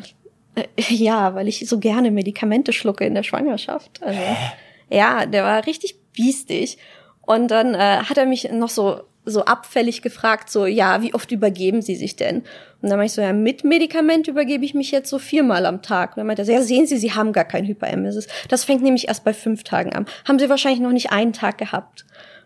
[0.55, 4.01] äh, ja, weil ich so gerne Medikamente schlucke in der Schwangerschaft.
[4.01, 4.19] Also,
[4.89, 6.77] ja, der war richtig biestig.
[7.21, 11.31] Und dann äh, hat er mich noch so so abfällig gefragt, so, ja, wie oft
[11.31, 12.43] übergeben Sie sich denn?
[12.81, 15.81] Und dann meinte ich so, ja, mit Medikament übergebe ich mich jetzt so viermal am
[15.81, 16.11] Tag.
[16.11, 18.27] Und dann meinte er, ja, sehen Sie, Sie haben gar kein Hyperemesis.
[18.47, 20.05] Das fängt nämlich erst bei fünf Tagen an.
[20.27, 22.05] Haben Sie wahrscheinlich noch nicht einen Tag gehabt.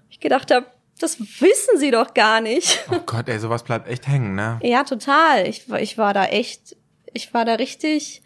[0.10, 0.66] Ich gedacht habe,
[1.00, 2.86] das wissen Sie doch gar nicht.
[2.92, 4.60] Oh Gott, ey, sowas bleibt echt hängen, ne?
[4.62, 5.48] Ja, total.
[5.48, 6.76] Ich, ich war da echt,
[7.14, 8.22] ich war da richtig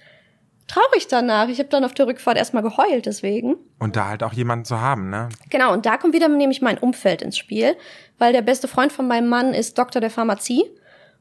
[0.67, 1.49] traurig danach.
[1.49, 3.55] Ich habe dann auf der Rückfahrt erstmal geheult deswegen.
[3.79, 5.29] Und da halt auch jemanden zu haben, ne?
[5.49, 7.75] Genau, und da kommt wieder nämlich mein Umfeld ins Spiel,
[8.23, 10.63] weil der beste Freund von meinem Mann ist Doktor der Pharmazie.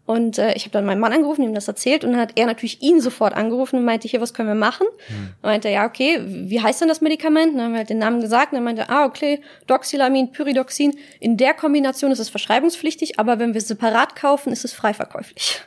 [0.06, 2.46] Und äh, ich habe dann meinen Mann angerufen, ihm das erzählt und dann hat er
[2.46, 4.86] natürlich ihn sofort angerufen und meinte, hier, was können wir machen?
[5.08, 5.16] Hm.
[5.42, 7.52] Und meinte, ja, okay, wie heißt denn das Medikament?
[7.52, 10.96] Und dann haben wir halt den Namen gesagt und dann meinte, ah, okay, Doxylamin, Pyridoxin.
[11.18, 14.94] In der Kombination ist es verschreibungspflichtig, aber wenn wir es separat kaufen, ist es frei
[14.94, 15.60] verkäuflich.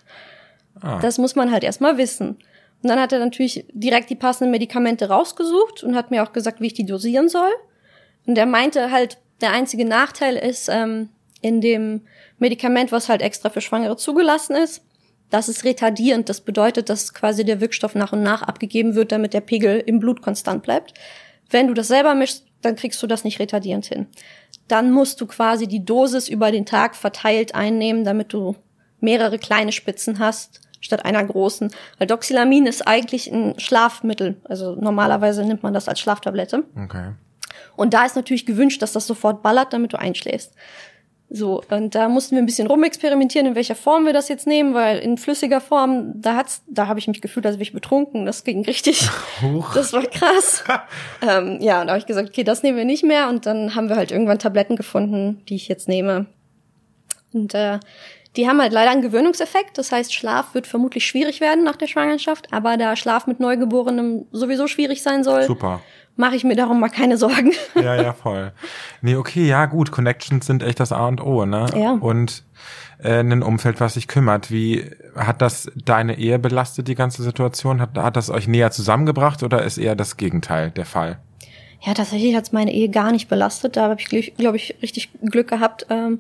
[0.80, 1.00] Ah.
[1.02, 2.38] Das muss man halt erstmal wissen.
[2.82, 6.62] Und dann hat er natürlich direkt die passenden Medikamente rausgesucht und hat mir auch gesagt,
[6.62, 7.52] wie ich die dosieren soll.
[8.26, 11.10] Und er meinte halt, der einzige Nachteil ist ähm,
[11.46, 12.02] in dem
[12.40, 14.82] Medikament, was halt extra für Schwangere zugelassen ist,
[15.30, 16.28] das ist retardierend.
[16.28, 20.00] Das bedeutet, dass quasi der Wirkstoff nach und nach abgegeben wird, damit der Pegel im
[20.00, 20.96] Blut konstant bleibt.
[21.52, 24.08] Wenn du das selber mischst, dann kriegst du das nicht retardierend hin.
[24.68, 28.56] Dann musst du quasi die Dosis über den Tag verteilt einnehmen, damit du
[29.00, 31.70] mehrere kleine Spitzen hast statt einer großen.
[32.00, 34.38] Weil Doxylamin ist eigentlich ein Schlafmittel.
[34.46, 36.64] Also normalerweise nimmt man das als Schlaftablette.
[36.76, 37.12] Okay.
[37.76, 40.54] Und da ist natürlich gewünscht, dass das sofort ballert, damit du einschläfst.
[41.36, 44.74] So, und da mussten wir ein bisschen rumexperimentieren, in welcher Form wir das jetzt nehmen,
[44.74, 48.26] weil in flüssiger Form, da hat's, da habe ich mich gefühlt, als wäre ich betrunken.
[48.26, 49.10] Das ging richtig.
[49.42, 49.74] Huch.
[49.74, 50.64] Das war krass.
[51.22, 53.28] ähm, ja, und da habe ich gesagt, okay, das nehmen wir nicht mehr.
[53.28, 56.28] Und dann haben wir halt irgendwann Tabletten gefunden, die ich jetzt nehme.
[57.34, 57.80] Und äh,
[58.38, 59.78] die haben halt leider einen Gewöhnungseffekt.
[59.78, 62.54] Das heißt, Schlaf wird vermutlich schwierig werden nach der Schwangerschaft.
[62.54, 65.82] Aber da Schlaf mit Neugeborenem sowieso schwierig sein soll, Super.
[66.16, 67.52] Mache ich mir darum mal keine Sorgen.
[67.76, 68.52] Ja, ja, voll.
[69.02, 69.92] Nee, okay, ja, gut.
[69.92, 71.68] Connections sind echt das A und O, ne?
[71.76, 71.92] Ja.
[71.92, 72.44] Und
[73.00, 74.50] äh, ein Umfeld, was sich kümmert.
[74.50, 77.82] Wie hat das deine Ehe belastet, die ganze Situation?
[77.82, 81.20] Hat, hat das euch näher zusammengebracht oder ist eher das Gegenteil der Fall?
[81.82, 83.78] Ja, tatsächlich hat's meine Ehe gar nicht belastet.
[83.78, 85.86] Da habe ich, glaube ich, richtig Glück gehabt.
[85.90, 86.20] Ähm,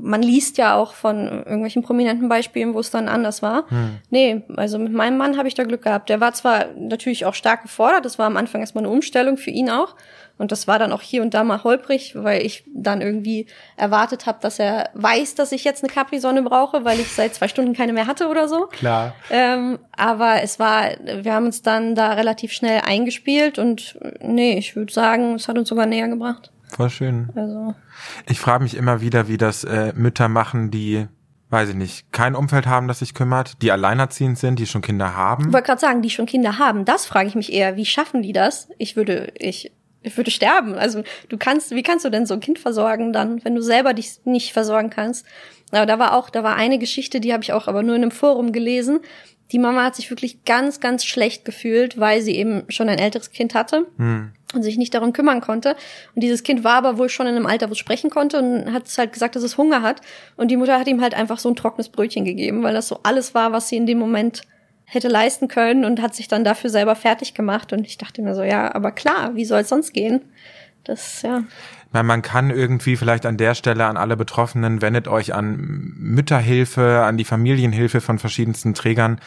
[0.00, 3.68] man liest ja auch von irgendwelchen prominenten Beispielen, wo es dann anders war.
[3.68, 3.98] Hm.
[4.10, 6.08] Nee, also mit meinem Mann habe ich da Glück gehabt.
[6.08, 9.50] Der war zwar natürlich auch stark gefordert, das war am Anfang erstmal eine Umstellung für
[9.50, 9.94] ihn auch.
[10.38, 14.26] Und das war dann auch hier und da mal holprig, weil ich dann irgendwie erwartet
[14.26, 17.72] habe, dass er weiß, dass ich jetzt eine Capri-Sonne brauche, weil ich seit zwei Stunden
[17.72, 18.66] keine mehr hatte oder so.
[18.66, 19.14] Klar.
[19.30, 20.90] Ähm, aber es war,
[21.22, 25.56] wir haben uns dann da relativ schnell eingespielt und nee, ich würde sagen, es hat
[25.56, 26.52] uns sogar näher gebracht.
[26.68, 27.30] Voll schön.
[27.34, 27.74] Also.
[28.28, 31.06] Ich frage mich immer wieder, wie das äh, Mütter machen, die
[31.48, 35.14] weiß ich nicht, kein Umfeld haben, das sich kümmert, die alleinerziehend sind, die schon Kinder
[35.14, 35.46] haben.
[35.46, 36.84] Ich wollte gerade sagen, die schon Kinder haben.
[36.84, 38.68] Das frage ich mich eher, wie schaffen die das?
[38.78, 39.72] Ich würde, ich
[40.06, 40.74] ich würde sterben.
[40.74, 43.92] Also du kannst, wie kannst du denn so ein Kind versorgen dann, wenn du selber
[43.92, 45.26] dich nicht versorgen kannst?
[45.72, 48.02] Aber da war auch, da war eine Geschichte, die habe ich auch aber nur in
[48.02, 49.00] einem Forum gelesen.
[49.50, 53.30] Die Mama hat sich wirklich ganz, ganz schlecht gefühlt, weil sie eben schon ein älteres
[53.30, 54.32] Kind hatte hm.
[54.54, 55.76] Und sich nicht darum kümmern konnte.
[56.14, 58.72] Und dieses Kind war aber wohl schon in einem Alter, wo es sprechen konnte und
[58.72, 60.00] hat es halt gesagt, dass es Hunger hat.
[60.36, 63.00] Und die Mutter hat ihm halt einfach so ein trockenes Brötchen gegeben, weil das so
[63.02, 64.42] alles war, was sie in dem Moment
[64.84, 67.72] hätte leisten können und hat sich dann dafür selber fertig gemacht.
[67.72, 70.22] Und ich dachte mir so, ja, aber klar, wie soll es sonst gehen?
[70.84, 71.42] Das, ja.
[71.90, 75.56] Man kann irgendwie vielleicht an der Stelle an alle Betroffenen, wendet euch an
[75.96, 79.18] Mütterhilfe, an die Familienhilfe von verschiedensten Trägern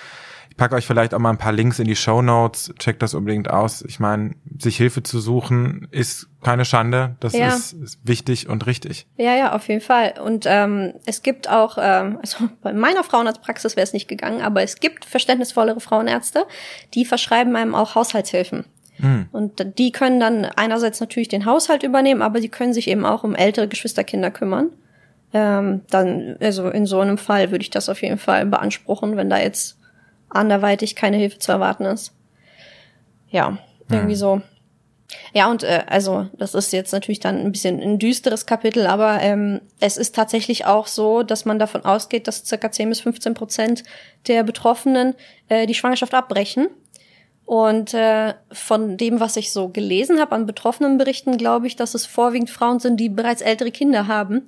[0.59, 2.73] pack euch vielleicht auch mal ein paar Links in die Show Notes.
[2.77, 3.81] Checkt das unbedingt aus.
[3.81, 7.15] Ich meine, sich Hilfe zu suchen ist keine Schande.
[7.21, 7.47] Das ja.
[7.47, 9.07] ist, ist, wichtig und richtig.
[9.15, 10.15] Ja, ja, auf jeden Fall.
[10.23, 14.61] Und ähm, es gibt auch, ähm, also bei meiner Frauenarztpraxis wäre es nicht gegangen, aber
[14.61, 16.45] es gibt verständnisvollere Frauenärzte,
[16.93, 18.65] die verschreiben einem auch Haushaltshilfen.
[18.97, 19.29] Hm.
[19.31, 23.23] Und die können dann einerseits natürlich den Haushalt übernehmen, aber die können sich eben auch
[23.23, 24.71] um ältere Geschwisterkinder kümmern.
[25.31, 29.29] Ähm, dann, also in so einem Fall würde ich das auf jeden Fall beanspruchen, wenn
[29.29, 29.78] da jetzt
[30.29, 32.13] anderweitig keine Hilfe zu erwarten ist.
[33.29, 33.57] Ja,
[33.89, 34.19] irgendwie hm.
[34.19, 34.41] so.
[35.33, 39.21] Ja, und äh, also das ist jetzt natürlich dann ein bisschen ein düsteres Kapitel, aber
[39.21, 43.33] ähm, es ist tatsächlich auch so, dass man davon ausgeht, dass circa 10 bis 15
[43.33, 43.83] Prozent
[44.27, 45.15] der Betroffenen
[45.47, 46.67] äh, die Schwangerschaft abbrechen.
[47.45, 51.95] Und äh, von dem, was ich so gelesen habe an betroffenen Berichten, glaube ich, dass
[51.95, 54.47] es vorwiegend Frauen sind, die bereits ältere Kinder haben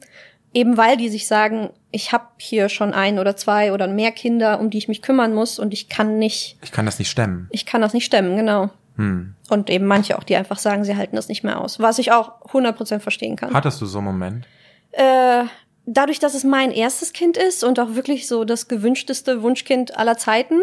[0.54, 4.60] Eben weil die sich sagen, ich habe hier schon ein oder zwei oder mehr Kinder,
[4.60, 6.58] um die ich mich kümmern muss und ich kann nicht.
[6.62, 7.48] Ich kann das nicht stemmen.
[7.52, 8.70] Ich kann das nicht stemmen, genau.
[8.98, 9.36] Hm.
[9.50, 11.80] Und eben manche auch, die einfach sagen, sie halten das nicht mehr aus.
[11.80, 13.54] Was ich auch 100% verstehen kann.
[13.54, 14.46] Hattest du so einen Moment?
[14.92, 15.46] Äh,
[15.86, 20.18] dadurch, dass es mein erstes Kind ist und auch wirklich so das gewünschteste Wunschkind aller
[20.18, 20.60] Zeiten,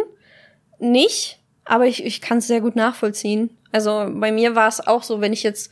[0.78, 1.40] nicht.
[1.64, 3.50] Aber ich, ich kann es sehr gut nachvollziehen.
[3.72, 5.70] Also bei mir war es auch so, wenn ich jetzt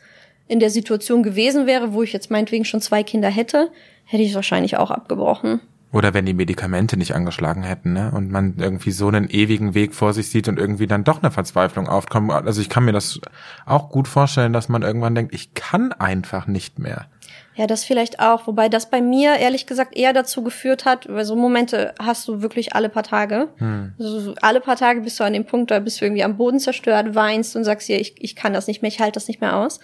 [0.48, 3.70] in der Situation gewesen wäre, wo ich jetzt meinetwegen schon zwei Kinder hätte,
[4.07, 5.61] hätte ich es wahrscheinlich auch abgebrochen.
[5.92, 8.11] Oder wenn die Medikamente nicht angeschlagen hätten, ne?
[8.12, 11.31] Und man irgendwie so einen ewigen Weg vor sich sieht und irgendwie dann doch eine
[11.31, 12.31] Verzweiflung aufkommt.
[12.33, 13.21] Also ich kann mir das
[13.64, 17.07] auch gut vorstellen, dass man irgendwann denkt, ich kann einfach nicht mehr.
[17.55, 18.47] Ja, das vielleicht auch.
[18.47, 22.42] Wobei das bei mir ehrlich gesagt eher dazu geführt hat, weil so Momente hast du
[22.42, 23.49] wirklich alle paar Tage.
[23.57, 23.95] Hm.
[23.99, 26.61] Also alle paar Tage bist du an dem Punkt, da bist du irgendwie am Boden
[26.61, 29.40] zerstört, weinst und sagst dir, ich, ich kann das nicht mehr, ich halte das nicht
[29.40, 29.81] mehr aus.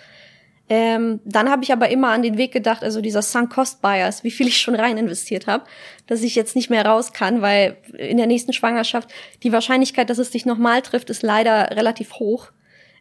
[0.68, 4.24] Ähm, dann habe ich aber immer an den Weg gedacht, also dieser Sunk Cost Bias,
[4.24, 5.64] wie viel ich schon rein investiert habe,
[6.06, 9.10] dass ich jetzt nicht mehr raus kann, weil in der nächsten Schwangerschaft
[9.42, 12.52] die Wahrscheinlichkeit, dass es dich nochmal trifft, ist leider relativ hoch.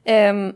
[0.05, 0.55] Ähm,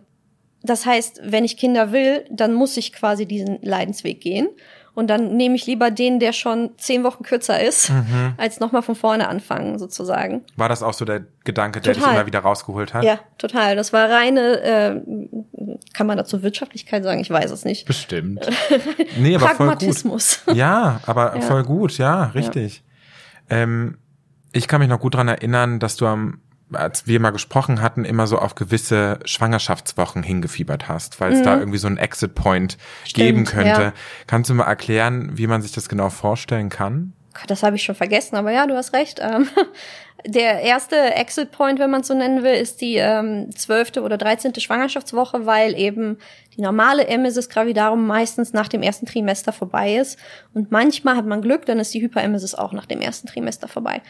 [0.63, 4.49] das heißt, wenn ich Kinder will, dann muss ich quasi diesen Leidensweg gehen.
[4.95, 8.33] Und dann nehme ich lieber den, der schon zehn Wochen kürzer ist, mhm.
[8.37, 10.45] als nochmal von vorne anfangen, sozusagen.
[10.55, 12.09] War das auch so der Gedanke, der total.
[12.09, 13.03] dich immer wieder rausgeholt hat?
[13.03, 13.75] Ja, total.
[13.75, 15.01] Das war reine, äh,
[15.93, 17.19] kann man dazu Wirtschaftlichkeit sagen?
[17.19, 17.85] Ich weiß es nicht.
[17.85, 18.45] Bestimmt.
[19.17, 20.35] Nee, aber Pragmatismus.
[20.35, 20.59] Voll gut.
[20.59, 21.41] Ja, aber ja.
[21.41, 22.83] voll gut, ja, richtig.
[23.49, 23.57] Ja.
[23.57, 23.97] Ähm,
[24.51, 26.41] ich kann mich noch gut dran erinnern, dass du am
[26.73, 31.43] als wir mal gesprochen hatten, immer so auf gewisse Schwangerschaftswochen hingefiebert hast, weil es mhm.
[31.43, 32.77] da irgendwie so einen Exit-Point
[33.13, 33.81] geben könnte.
[33.81, 33.93] Ja.
[34.25, 37.13] Kannst du mal erklären, wie man sich das genau vorstellen kann?
[37.47, 39.19] Das habe ich schon vergessen, aber ja, du hast recht.
[39.21, 39.47] Ähm,
[40.25, 44.05] der erste Exit Point, wenn man es so nennen will, ist die ähm, zwölfte ähm,
[44.05, 46.17] oder dreizehnte Schwangerschaftswoche, weil eben
[46.55, 50.17] die normale Emesis gravidarum meistens nach dem ersten Trimester vorbei ist.
[50.53, 54.01] Und manchmal hat man Glück, dann ist die Hyperemesis auch nach dem ersten Trimester vorbei.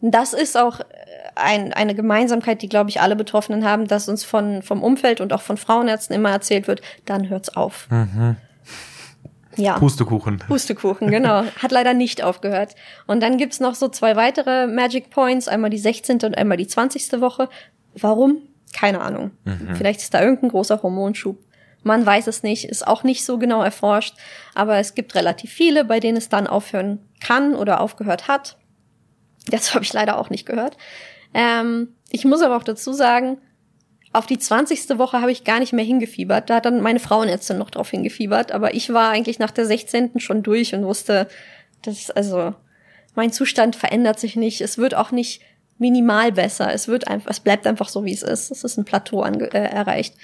[0.00, 0.84] Das ist auch äh,
[1.36, 5.32] ein, eine Gemeinsamkeit, die, glaube ich, alle Betroffenen haben, dass uns von, vom Umfeld und
[5.32, 7.88] auch von Frauenärzten immer erzählt wird, dann hört's auf.
[7.90, 8.36] Mhm.
[9.56, 9.78] Ja.
[9.78, 10.38] Pustekuchen.
[10.38, 11.44] Pustekuchen, genau.
[11.62, 12.74] Hat leider nicht aufgehört.
[13.06, 16.20] Und dann gibt's noch so zwei weitere Magic Points, einmal die 16.
[16.22, 17.20] und einmal die 20.
[17.20, 17.48] Woche.
[17.94, 18.38] Warum?
[18.72, 19.32] Keine Ahnung.
[19.44, 19.76] Mhm.
[19.76, 21.38] Vielleicht ist da irgendein großer Hormonschub.
[21.82, 24.14] Man weiß es nicht, ist auch nicht so genau erforscht,
[24.54, 28.56] aber es gibt relativ viele, bei denen es dann aufhören kann oder aufgehört hat.
[29.48, 30.76] Das habe ich leider auch nicht gehört.
[31.34, 33.38] Ähm, ich muss aber auch dazu sagen,
[34.12, 34.98] auf die 20.
[34.98, 36.50] Woche habe ich gar nicht mehr hingefiebert.
[36.50, 38.52] Da hat dann meine Frauenärztin noch drauf hingefiebert.
[38.52, 40.20] Aber ich war eigentlich nach der 16.
[40.20, 41.28] schon durch und wusste,
[41.82, 42.54] dass also
[43.14, 44.60] mein Zustand verändert sich nicht.
[44.60, 45.40] Es wird auch nicht
[45.78, 46.72] minimal besser.
[46.72, 48.50] Es wird einfach, es bleibt einfach so, wie es ist.
[48.50, 50.14] Es ist ein Plateau äh, erreicht.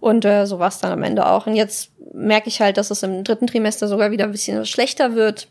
[0.00, 1.46] Und äh, so war es dann am Ende auch.
[1.46, 5.14] Und jetzt merke ich halt, dass es im dritten Trimester sogar wieder ein bisschen schlechter
[5.14, 5.48] wird.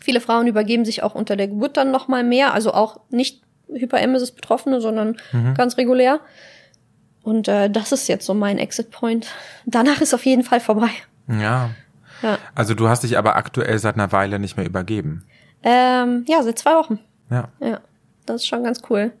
[0.00, 3.42] Viele Frauen übergeben sich auch unter der Geburt dann noch mal mehr, also auch nicht
[3.72, 5.54] Hyperemesis Betroffene, sondern mhm.
[5.54, 6.20] ganz regulär.
[7.28, 9.26] Und äh, das ist jetzt so mein Exit Point.
[9.66, 10.88] Danach ist auf jeden Fall vorbei.
[11.28, 11.68] Ja.
[12.22, 12.38] ja.
[12.54, 15.26] Also du hast dich aber aktuell seit einer Weile nicht mehr übergeben.
[15.62, 17.00] Ähm, ja, seit zwei Wochen.
[17.30, 17.50] Ja.
[17.60, 17.80] Ja,
[18.24, 19.12] das ist schon ganz cool.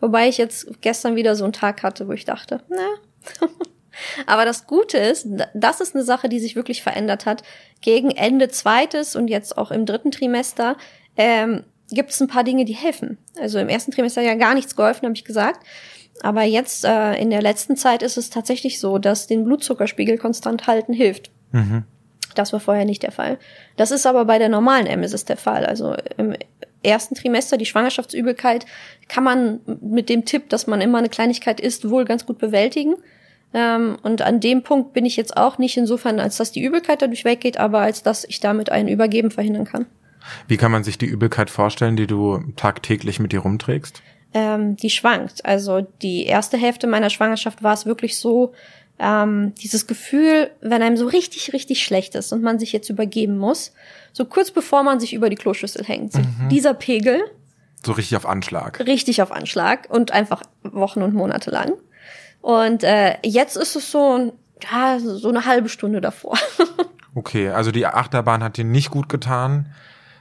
[0.00, 3.46] Wobei ich jetzt gestern wieder so einen Tag hatte, wo ich dachte, na.
[4.26, 7.42] Aber das Gute ist, das ist eine Sache, die sich wirklich verändert hat.
[7.82, 10.78] Gegen Ende zweites und jetzt auch im dritten Trimester
[11.18, 13.18] ähm, gibt es ein paar Dinge, die helfen.
[13.38, 15.60] Also im ersten Trimester ja gar nichts geholfen, habe ich gesagt.
[16.24, 20.66] Aber jetzt äh, in der letzten Zeit ist es tatsächlich so, dass den Blutzuckerspiegel konstant
[20.66, 21.30] halten hilft.
[21.52, 21.84] Mhm.
[22.34, 23.38] Das war vorher nicht der Fall.
[23.76, 25.66] Das ist aber bei der normalen Emesis der Fall.
[25.66, 26.34] Also im
[26.82, 28.64] ersten Trimester die Schwangerschaftsübelkeit
[29.06, 32.94] kann man mit dem Tipp, dass man immer eine Kleinigkeit isst, wohl ganz gut bewältigen.
[33.52, 37.02] Ähm, und an dem Punkt bin ich jetzt auch nicht insofern, als dass die Übelkeit
[37.02, 39.84] dadurch weggeht, aber als dass ich damit ein Übergeben verhindern kann.
[40.48, 44.02] Wie kann man sich die Übelkeit vorstellen, die du tagtäglich mit dir rumträgst?
[44.36, 45.44] Ähm, die schwankt.
[45.44, 48.52] Also die erste Hälfte meiner Schwangerschaft war es wirklich so,
[48.98, 53.38] ähm, dieses Gefühl, wenn einem so richtig, richtig schlecht ist und man sich jetzt übergeben
[53.38, 53.72] muss,
[54.12, 56.12] so kurz bevor man sich über die Kloschüssel hängt.
[56.12, 56.48] So mhm.
[56.50, 57.20] Dieser Pegel.
[57.84, 58.80] So richtig auf Anschlag.
[58.86, 61.72] Richtig auf Anschlag und einfach Wochen und Monate lang.
[62.40, 64.32] Und äh, jetzt ist es so,
[64.70, 66.38] ja, so eine halbe Stunde davor.
[67.14, 69.72] okay, also die Achterbahn hat dir nicht gut getan,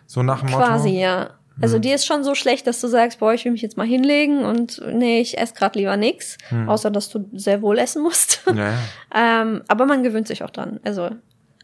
[0.05, 0.65] so nach dem Motto?
[0.65, 1.31] Quasi, ja.
[1.61, 1.81] Also hm.
[1.81, 4.43] die ist schon so schlecht, dass du sagst, boah, ich will mich jetzt mal hinlegen
[4.43, 6.67] und nee, ich esse gerade lieber nix, hm.
[6.67, 8.43] außer dass du sehr wohl essen musst.
[8.53, 8.73] Ja,
[9.13, 10.79] ähm, aber man gewöhnt sich auch dran.
[10.83, 11.11] Also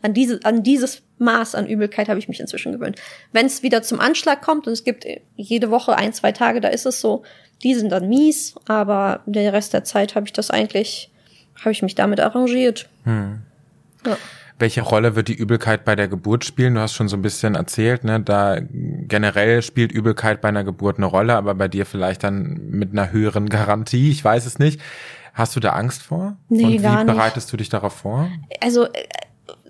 [0.02, 2.98] an, diese, an dieses Maß an Übelkeit habe ich mich inzwischen gewöhnt.
[3.32, 6.70] Wenn es wieder zum Anschlag kommt und es gibt jede Woche ein, zwei Tage, da
[6.70, 7.24] ist es so,
[7.64, 11.12] die sind dann mies, aber der Rest der Zeit habe ich das eigentlich,
[11.60, 12.88] habe ich mich damit arrangiert.
[13.04, 13.40] Hm.
[14.06, 14.18] Ja.
[14.60, 16.76] Welche Rolle wird die Übelkeit bei der Geburt spielen?
[16.76, 18.20] Du hast schon so ein bisschen erzählt, ne?
[18.20, 18.60] Da
[19.10, 23.12] generell spielt Übelkeit bei einer Geburt eine Rolle, aber bei dir vielleicht dann mit einer
[23.12, 24.10] höheren Garantie.
[24.12, 24.80] Ich weiß es nicht.
[25.34, 26.38] Hast du da Angst vor?
[26.50, 27.14] Nee, Und wie gar nicht.
[27.14, 28.30] bereitest du dich darauf vor?
[28.62, 28.90] Also äh,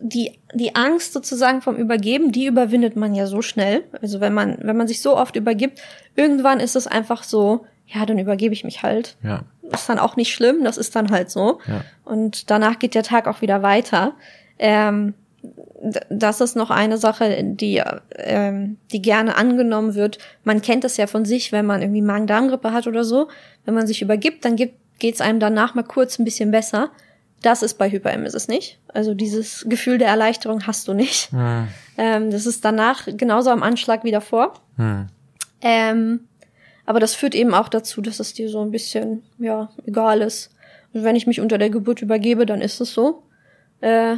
[0.02, 3.84] die, die Angst sozusagen vom Übergeben, die überwindet man ja so schnell.
[4.02, 5.82] Also wenn man, wenn man sich so oft übergibt,
[6.16, 9.18] irgendwann ist es einfach so, ja, dann übergebe ich mich halt.
[9.24, 9.44] Ja.
[9.72, 11.60] Ist dann auch nicht schlimm, das ist dann halt so.
[11.68, 11.82] Ja.
[12.04, 14.14] Und danach geht der Tag auch wieder weiter.
[14.58, 15.14] Ähm,
[16.10, 17.82] das ist noch eine Sache, die,
[18.16, 20.18] ähm, die gerne angenommen wird.
[20.44, 23.30] Man kennt es ja von sich, wenn man irgendwie Magen-Darm-Grippe hat oder so.
[23.66, 26.92] Wenn man sich übergibt, dann geht es einem danach mal kurz ein bisschen besser.
[27.42, 28.80] Das ist bei Hyperemesis nicht.
[28.90, 31.32] Also dieses Gefühl der Erleichterung hast du nicht.
[31.32, 31.68] Hm.
[31.98, 34.54] Ähm, das ist danach genauso am Anschlag wie davor.
[34.76, 35.08] Hm.
[35.62, 36.22] Ähm,
[36.86, 40.54] aber das führt eben auch dazu, dass es dir so ein bisschen, ja, egal ist.
[40.92, 43.24] Und wenn ich mich unter der Geburt übergebe, dann ist es so.
[43.80, 44.18] Äh,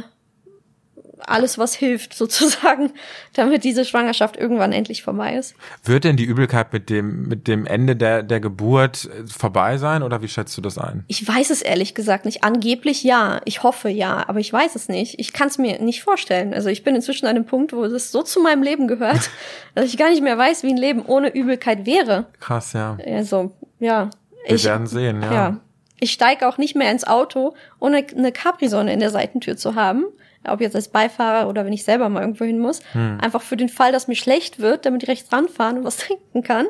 [1.28, 2.92] alles, was hilft, sozusagen,
[3.32, 5.54] damit diese Schwangerschaft irgendwann endlich vorbei ist.
[5.84, 10.02] Wird denn die Übelkeit mit dem, mit dem Ende der, der Geburt äh, vorbei sein
[10.02, 11.04] oder wie schätzt du das ein?
[11.08, 12.44] Ich weiß es ehrlich gesagt nicht.
[12.44, 13.40] Angeblich ja.
[13.44, 15.18] Ich hoffe ja, aber ich weiß es nicht.
[15.18, 16.54] Ich kann es mir nicht vorstellen.
[16.54, 19.30] Also ich bin inzwischen an einem Punkt, wo es so zu meinem Leben gehört,
[19.74, 22.26] dass ich gar nicht mehr weiß, wie ein Leben ohne Übelkeit wäre.
[22.40, 22.98] Krass, ja.
[23.06, 24.10] Also, ja.
[24.46, 25.32] Wir ich, werden sehen, ja.
[25.32, 25.60] ja.
[26.00, 30.06] Ich steige auch nicht mehr ins Auto, ohne eine Capri-Sonne in der Seitentür zu haben
[30.46, 33.18] ob jetzt als Beifahrer oder wenn ich selber mal irgendwo hin muss, hm.
[33.20, 36.42] einfach für den Fall, dass mir schlecht wird, damit ich rechts ranfahren und was trinken
[36.42, 36.66] kann,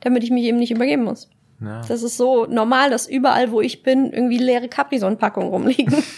[0.00, 1.28] damit ich mich eben nicht übergeben muss.
[1.60, 1.80] Ja.
[1.86, 6.02] Das ist so normal, dass überall, wo ich bin, irgendwie leere Capri-Sonne-Packungen rumliegen.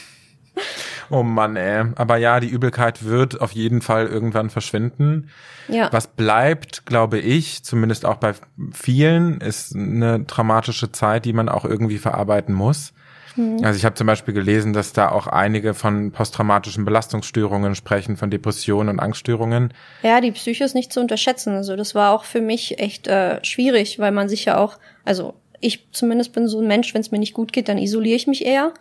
[1.11, 1.85] Oh Mann, ey.
[1.97, 5.29] Aber ja, die Übelkeit wird auf jeden Fall irgendwann verschwinden.
[5.69, 5.93] Ja.
[5.93, 8.33] Was bleibt, glaube ich, zumindest auch bei
[8.73, 12.94] vielen, ist eine dramatische Zeit, die man auch irgendwie verarbeiten muss.
[13.37, 13.65] Mhm.
[13.65, 18.31] Also ich habe zum Beispiel gelesen, dass da auch einige von posttraumatischen Belastungsstörungen sprechen, von
[18.31, 19.73] Depressionen und Angststörungen.
[20.03, 21.55] Ja, die Psyche ist nicht zu unterschätzen.
[21.55, 25.35] Also das war auch für mich echt äh, schwierig, weil man sich ja auch, also
[25.61, 28.27] ich zumindest bin so ein Mensch, wenn es mir nicht gut geht, dann isoliere ich
[28.27, 28.73] mich eher.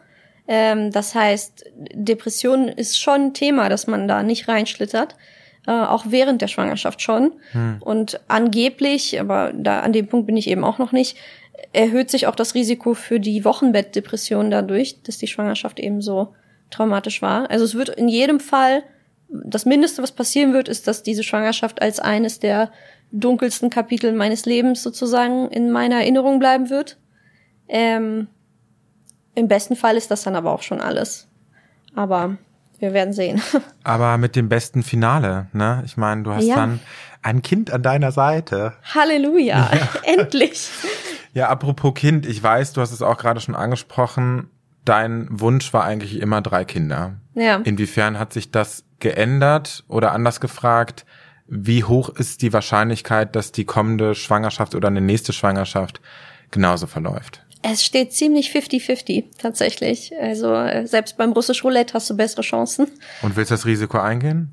[0.47, 5.15] Ähm, das heißt, Depression ist schon ein Thema, dass man da nicht reinschlittert.
[5.65, 7.31] Äh, auch während der Schwangerschaft schon.
[7.53, 7.77] Hm.
[7.79, 11.17] Und angeblich, aber da an dem Punkt bin ich eben auch noch nicht,
[11.71, 16.33] erhöht sich auch das Risiko für die Wochenbettdepression dadurch, dass die Schwangerschaft eben so
[16.69, 17.49] traumatisch war.
[17.49, 18.83] Also es wird in jedem Fall,
[19.29, 22.71] das Mindeste, was passieren wird, ist, dass diese Schwangerschaft als eines der
[23.11, 26.97] dunkelsten Kapitel meines Lebens sozusagen in meiner Erinnerung bleiben wird.
[27.67, 28.27] Ähm,
[29.35, 31.27] Im besten Fall ist das dann aber auch schon alles.
[31.95, 32.37] Aber
[32.79, 33.41] wir werden sehen.
[33.83, 35.83] Aber mit dem besten Finale, ne?
[35.85, 36.55] Ich meine, du hast ja.
[36.55, 36.79] dann
[37.21, 38.73] ein Kind an deiner Seite.
[38.93, 39.89] Halleluja, ja.
[40.03, 40.69] endlich.
[41.33, 44.49] Ja, apropos Kind, ich weiß, du hast es auch gerade schon angesprochen,
[44.85, 47.15] dein Wunsch war eigentlich immer drei Kinder.
[47.33, 47.57] Ja.
[47.63, 51.05] Inwiefern hat sich das geändert oder anders gefragt,
[51.47, 56.01] wie hoch ist die Wahrscheinlichkeit, dass die kommende Schwangerschaft oder eine nächste Schwangerschaft
[56.51, 57.43] genauso verläuft?
[57.63, 60.13] Es steht ziemlich 50-50 tatsächlich.
[60.19, 62.87] Also äh, selbst beim russisch Roulette hast du bessere Chancen.
[63.21, 64.51] Und willst du das Risiko eingehen?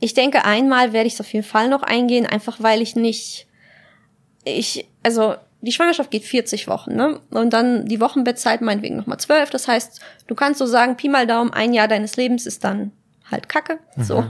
[0.00, 3.46] Ich denke, einmal werde ich es auf jeden Fall noch eingehen, einfach weil ich nicht,
[4.44, 7.20] ich, also die Schwangerschaft geht 40 Wochen, ne?
[7.30, 9.50] Und dann die Wochenbettzeit meinetwegen nochmal 12.
[9.50, 12.90] Das heißt, du kannst so sagen, Pi mal Daumen, ein Jahr deines Lebens ist dann
[13.30, 13.78] halt Kacke.
[13.96, 14.02] Mhm.
[14.02, 14.24] So.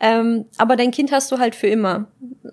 [0.00, 2.06] Ähm, aber dein Kind hast du halt für immer.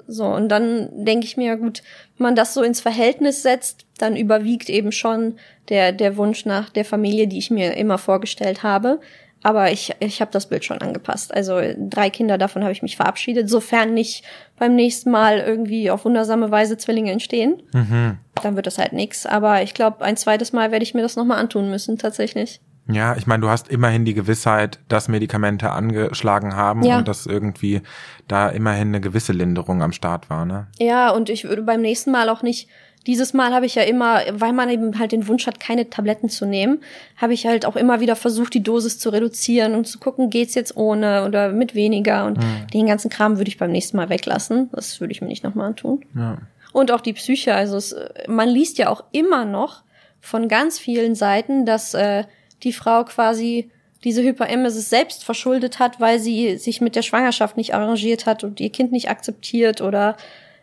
[0.08, 1.82] So, und dann denke ich mir, gut,
[2.18, 5.36] wenn man das so ins Verhältnis setzt, dann überwiegt eben schon
[5.70, 9.00] der, der Wunsch nach der Familie, die ich mir immer vorgestellt habe.
[9.42, 11.34] Aber ich, ich habe das Bild schon angepasst.
[11.34, 13.50] Also drei Kinder, davon habe ich mich verabschiedet.
[13.50, 14.24] Sofern nicht
[14.58, 18.18] beim nächsten Mal irgendwie auf wundersame Weise Zwillinge entstehen, mhm.
[18.42, 19.26] dann wird das halt nix.
[19.26, 22.60] Aber ich glaube, ein zweites Mal werde ich mir das nochmal antun müssen, tatsächlich.
[22.92, 26.98] Ja, ich meine, du hast immerhin die Gewissheit, dass Medikamente angeschlagen haben ja.
[26.98, 27.82] und dass irgendwie
[28.28, 30.68] da immerhin eine gewisse Linderung am Start war, ne?
[30.80, 32.68] Ja, und ich würde beim nächsten Mal auch nicht
[33.08, 36.30] dieses Mal habe ich ja immer, weil man eben halt den Wunsch hat, keine Tabletten
[36.30, 36.80] zu nehmen,
[37.18, 40.54] habe ich halt auch immer wieder versucht, die Dosis zu reduzieren und zu gucken, geht's
[40.54, 42.26] jetzt ohne oder mit weniger.
[42.26, 42.68] Und mhm.
[42.74, 44.70] den ganzen Kram würde ich beim nächsten Mal weglassen.
[44.74, 46.04] Das würde ich mir nicht nochmal antun.
[46.16, 46.38] Ja.
[46.74, 47.56] Und auch die Psyche.
[47.56, 47.96] Also es,
[48.28, 49.84] man liest ja auch immer noch
[50.20, 52.26] von ganz vielen Seiten, dass äh,
[52.64, 53.72] die Frau quasi
[54.04, 58.60] diese Hyperemesis selbst verschuldet hat, weil sie sich mit der Schwangerschaft nicht arrangiert hat und
[58.60, 60.16] ihr Kind nicht akzeptiert oder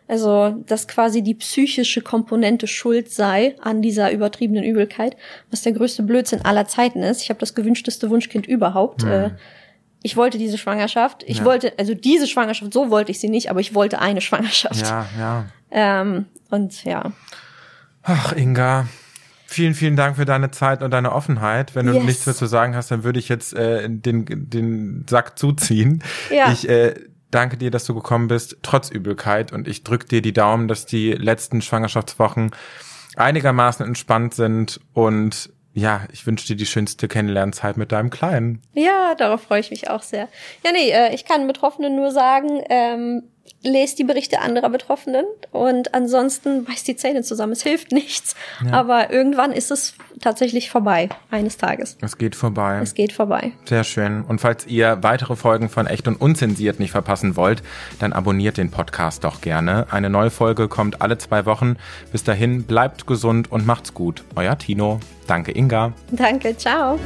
[0.07, 5.17] also, dass quasi die psychische Komponente schuld sei an dieser übertriebenen Übelkeit,
[5.51, 7.21] was der größte Blödsinn aller Zeiten ist.
[7.21, 9.03] Ich habe das gewünschteste Wunschkind überhaupt.
[9.03, 9.31] Mhm.
[10.03, 11.23] Ich wollte diese Schwangerschaft.
[11.27, 11.45] Ich ja.
[11.45, 14.81] wollte, also diese Schwangerschaft, so wollte ich sie nicht, aber ich wollte eine Schwangerschaft.
[14.81, 15.45] Ja, ja.
[15.71, 17.11] Ähm, und ja.
[18.03, 18.87] Ach, Inga.
[19.49, 21.73] Vielen, vielen Dank für deine Zeit und deine Offenheit.
[21.73, 22.03] Wenn du yes.
[22.03, 26.03] nichts mehr zu sagen hast, dann würde ich jetzt äh, den, den Sack zuziehen.
[26.29, 26.51] Ja.
[26.51, 26.95] Ich äh,
[27.31, 29.51] danke dir, dass du gekommen bist, trotz Übelkeit.
[29.51, 32.51] Und ich drück dir die Daumen, dass die letzten Schwangerschaftswochen
[33.15, 38.63] einigermaßen entspannt sind und ja, ich wünsche dir die schönste Kennenlernzeit mit deinem Kleinen.
[38.73, 40.27] Ja, darauf freue ich mich auch sehr.
[40.63, 43.23] Ja, nee, äh, ich kann Betroffenen nur sagen, ähm,
[43.63, 47.53] lest die Berichte anderer Betroffenen und ansonsten beißt die Zähne zusammen.
[47.53, 48.35] Es hilft nichts.
[48.65, 48.73] Ja.
[48.73, 51.97] Aber irgendwann ist es tatsächlich vorbei, eines Tages.
[52.01, 52.79] Es geht vorbei.
[52.81, 53.51] Es geht vorbei.
[53.65, 54.23] Sehr schön.
[54.23, 57.63] Und falls ihr weitere Folgen von Echt und Unzensiert nicht verpassen wollt,
[57.99, 59.87] dann abonniert den Podcast doch gerne.
[59.91, 61.77] Eine neue Folge kommt alle zwei Wochen.
[62.11, 64.23] Bis dahin, bleibt gesund und macht's gut.
[64.35, 64.99] Euer Tino.
[65.27, 65.93] Danke, Inga.
[66.11, 66.99] Danke, ciao.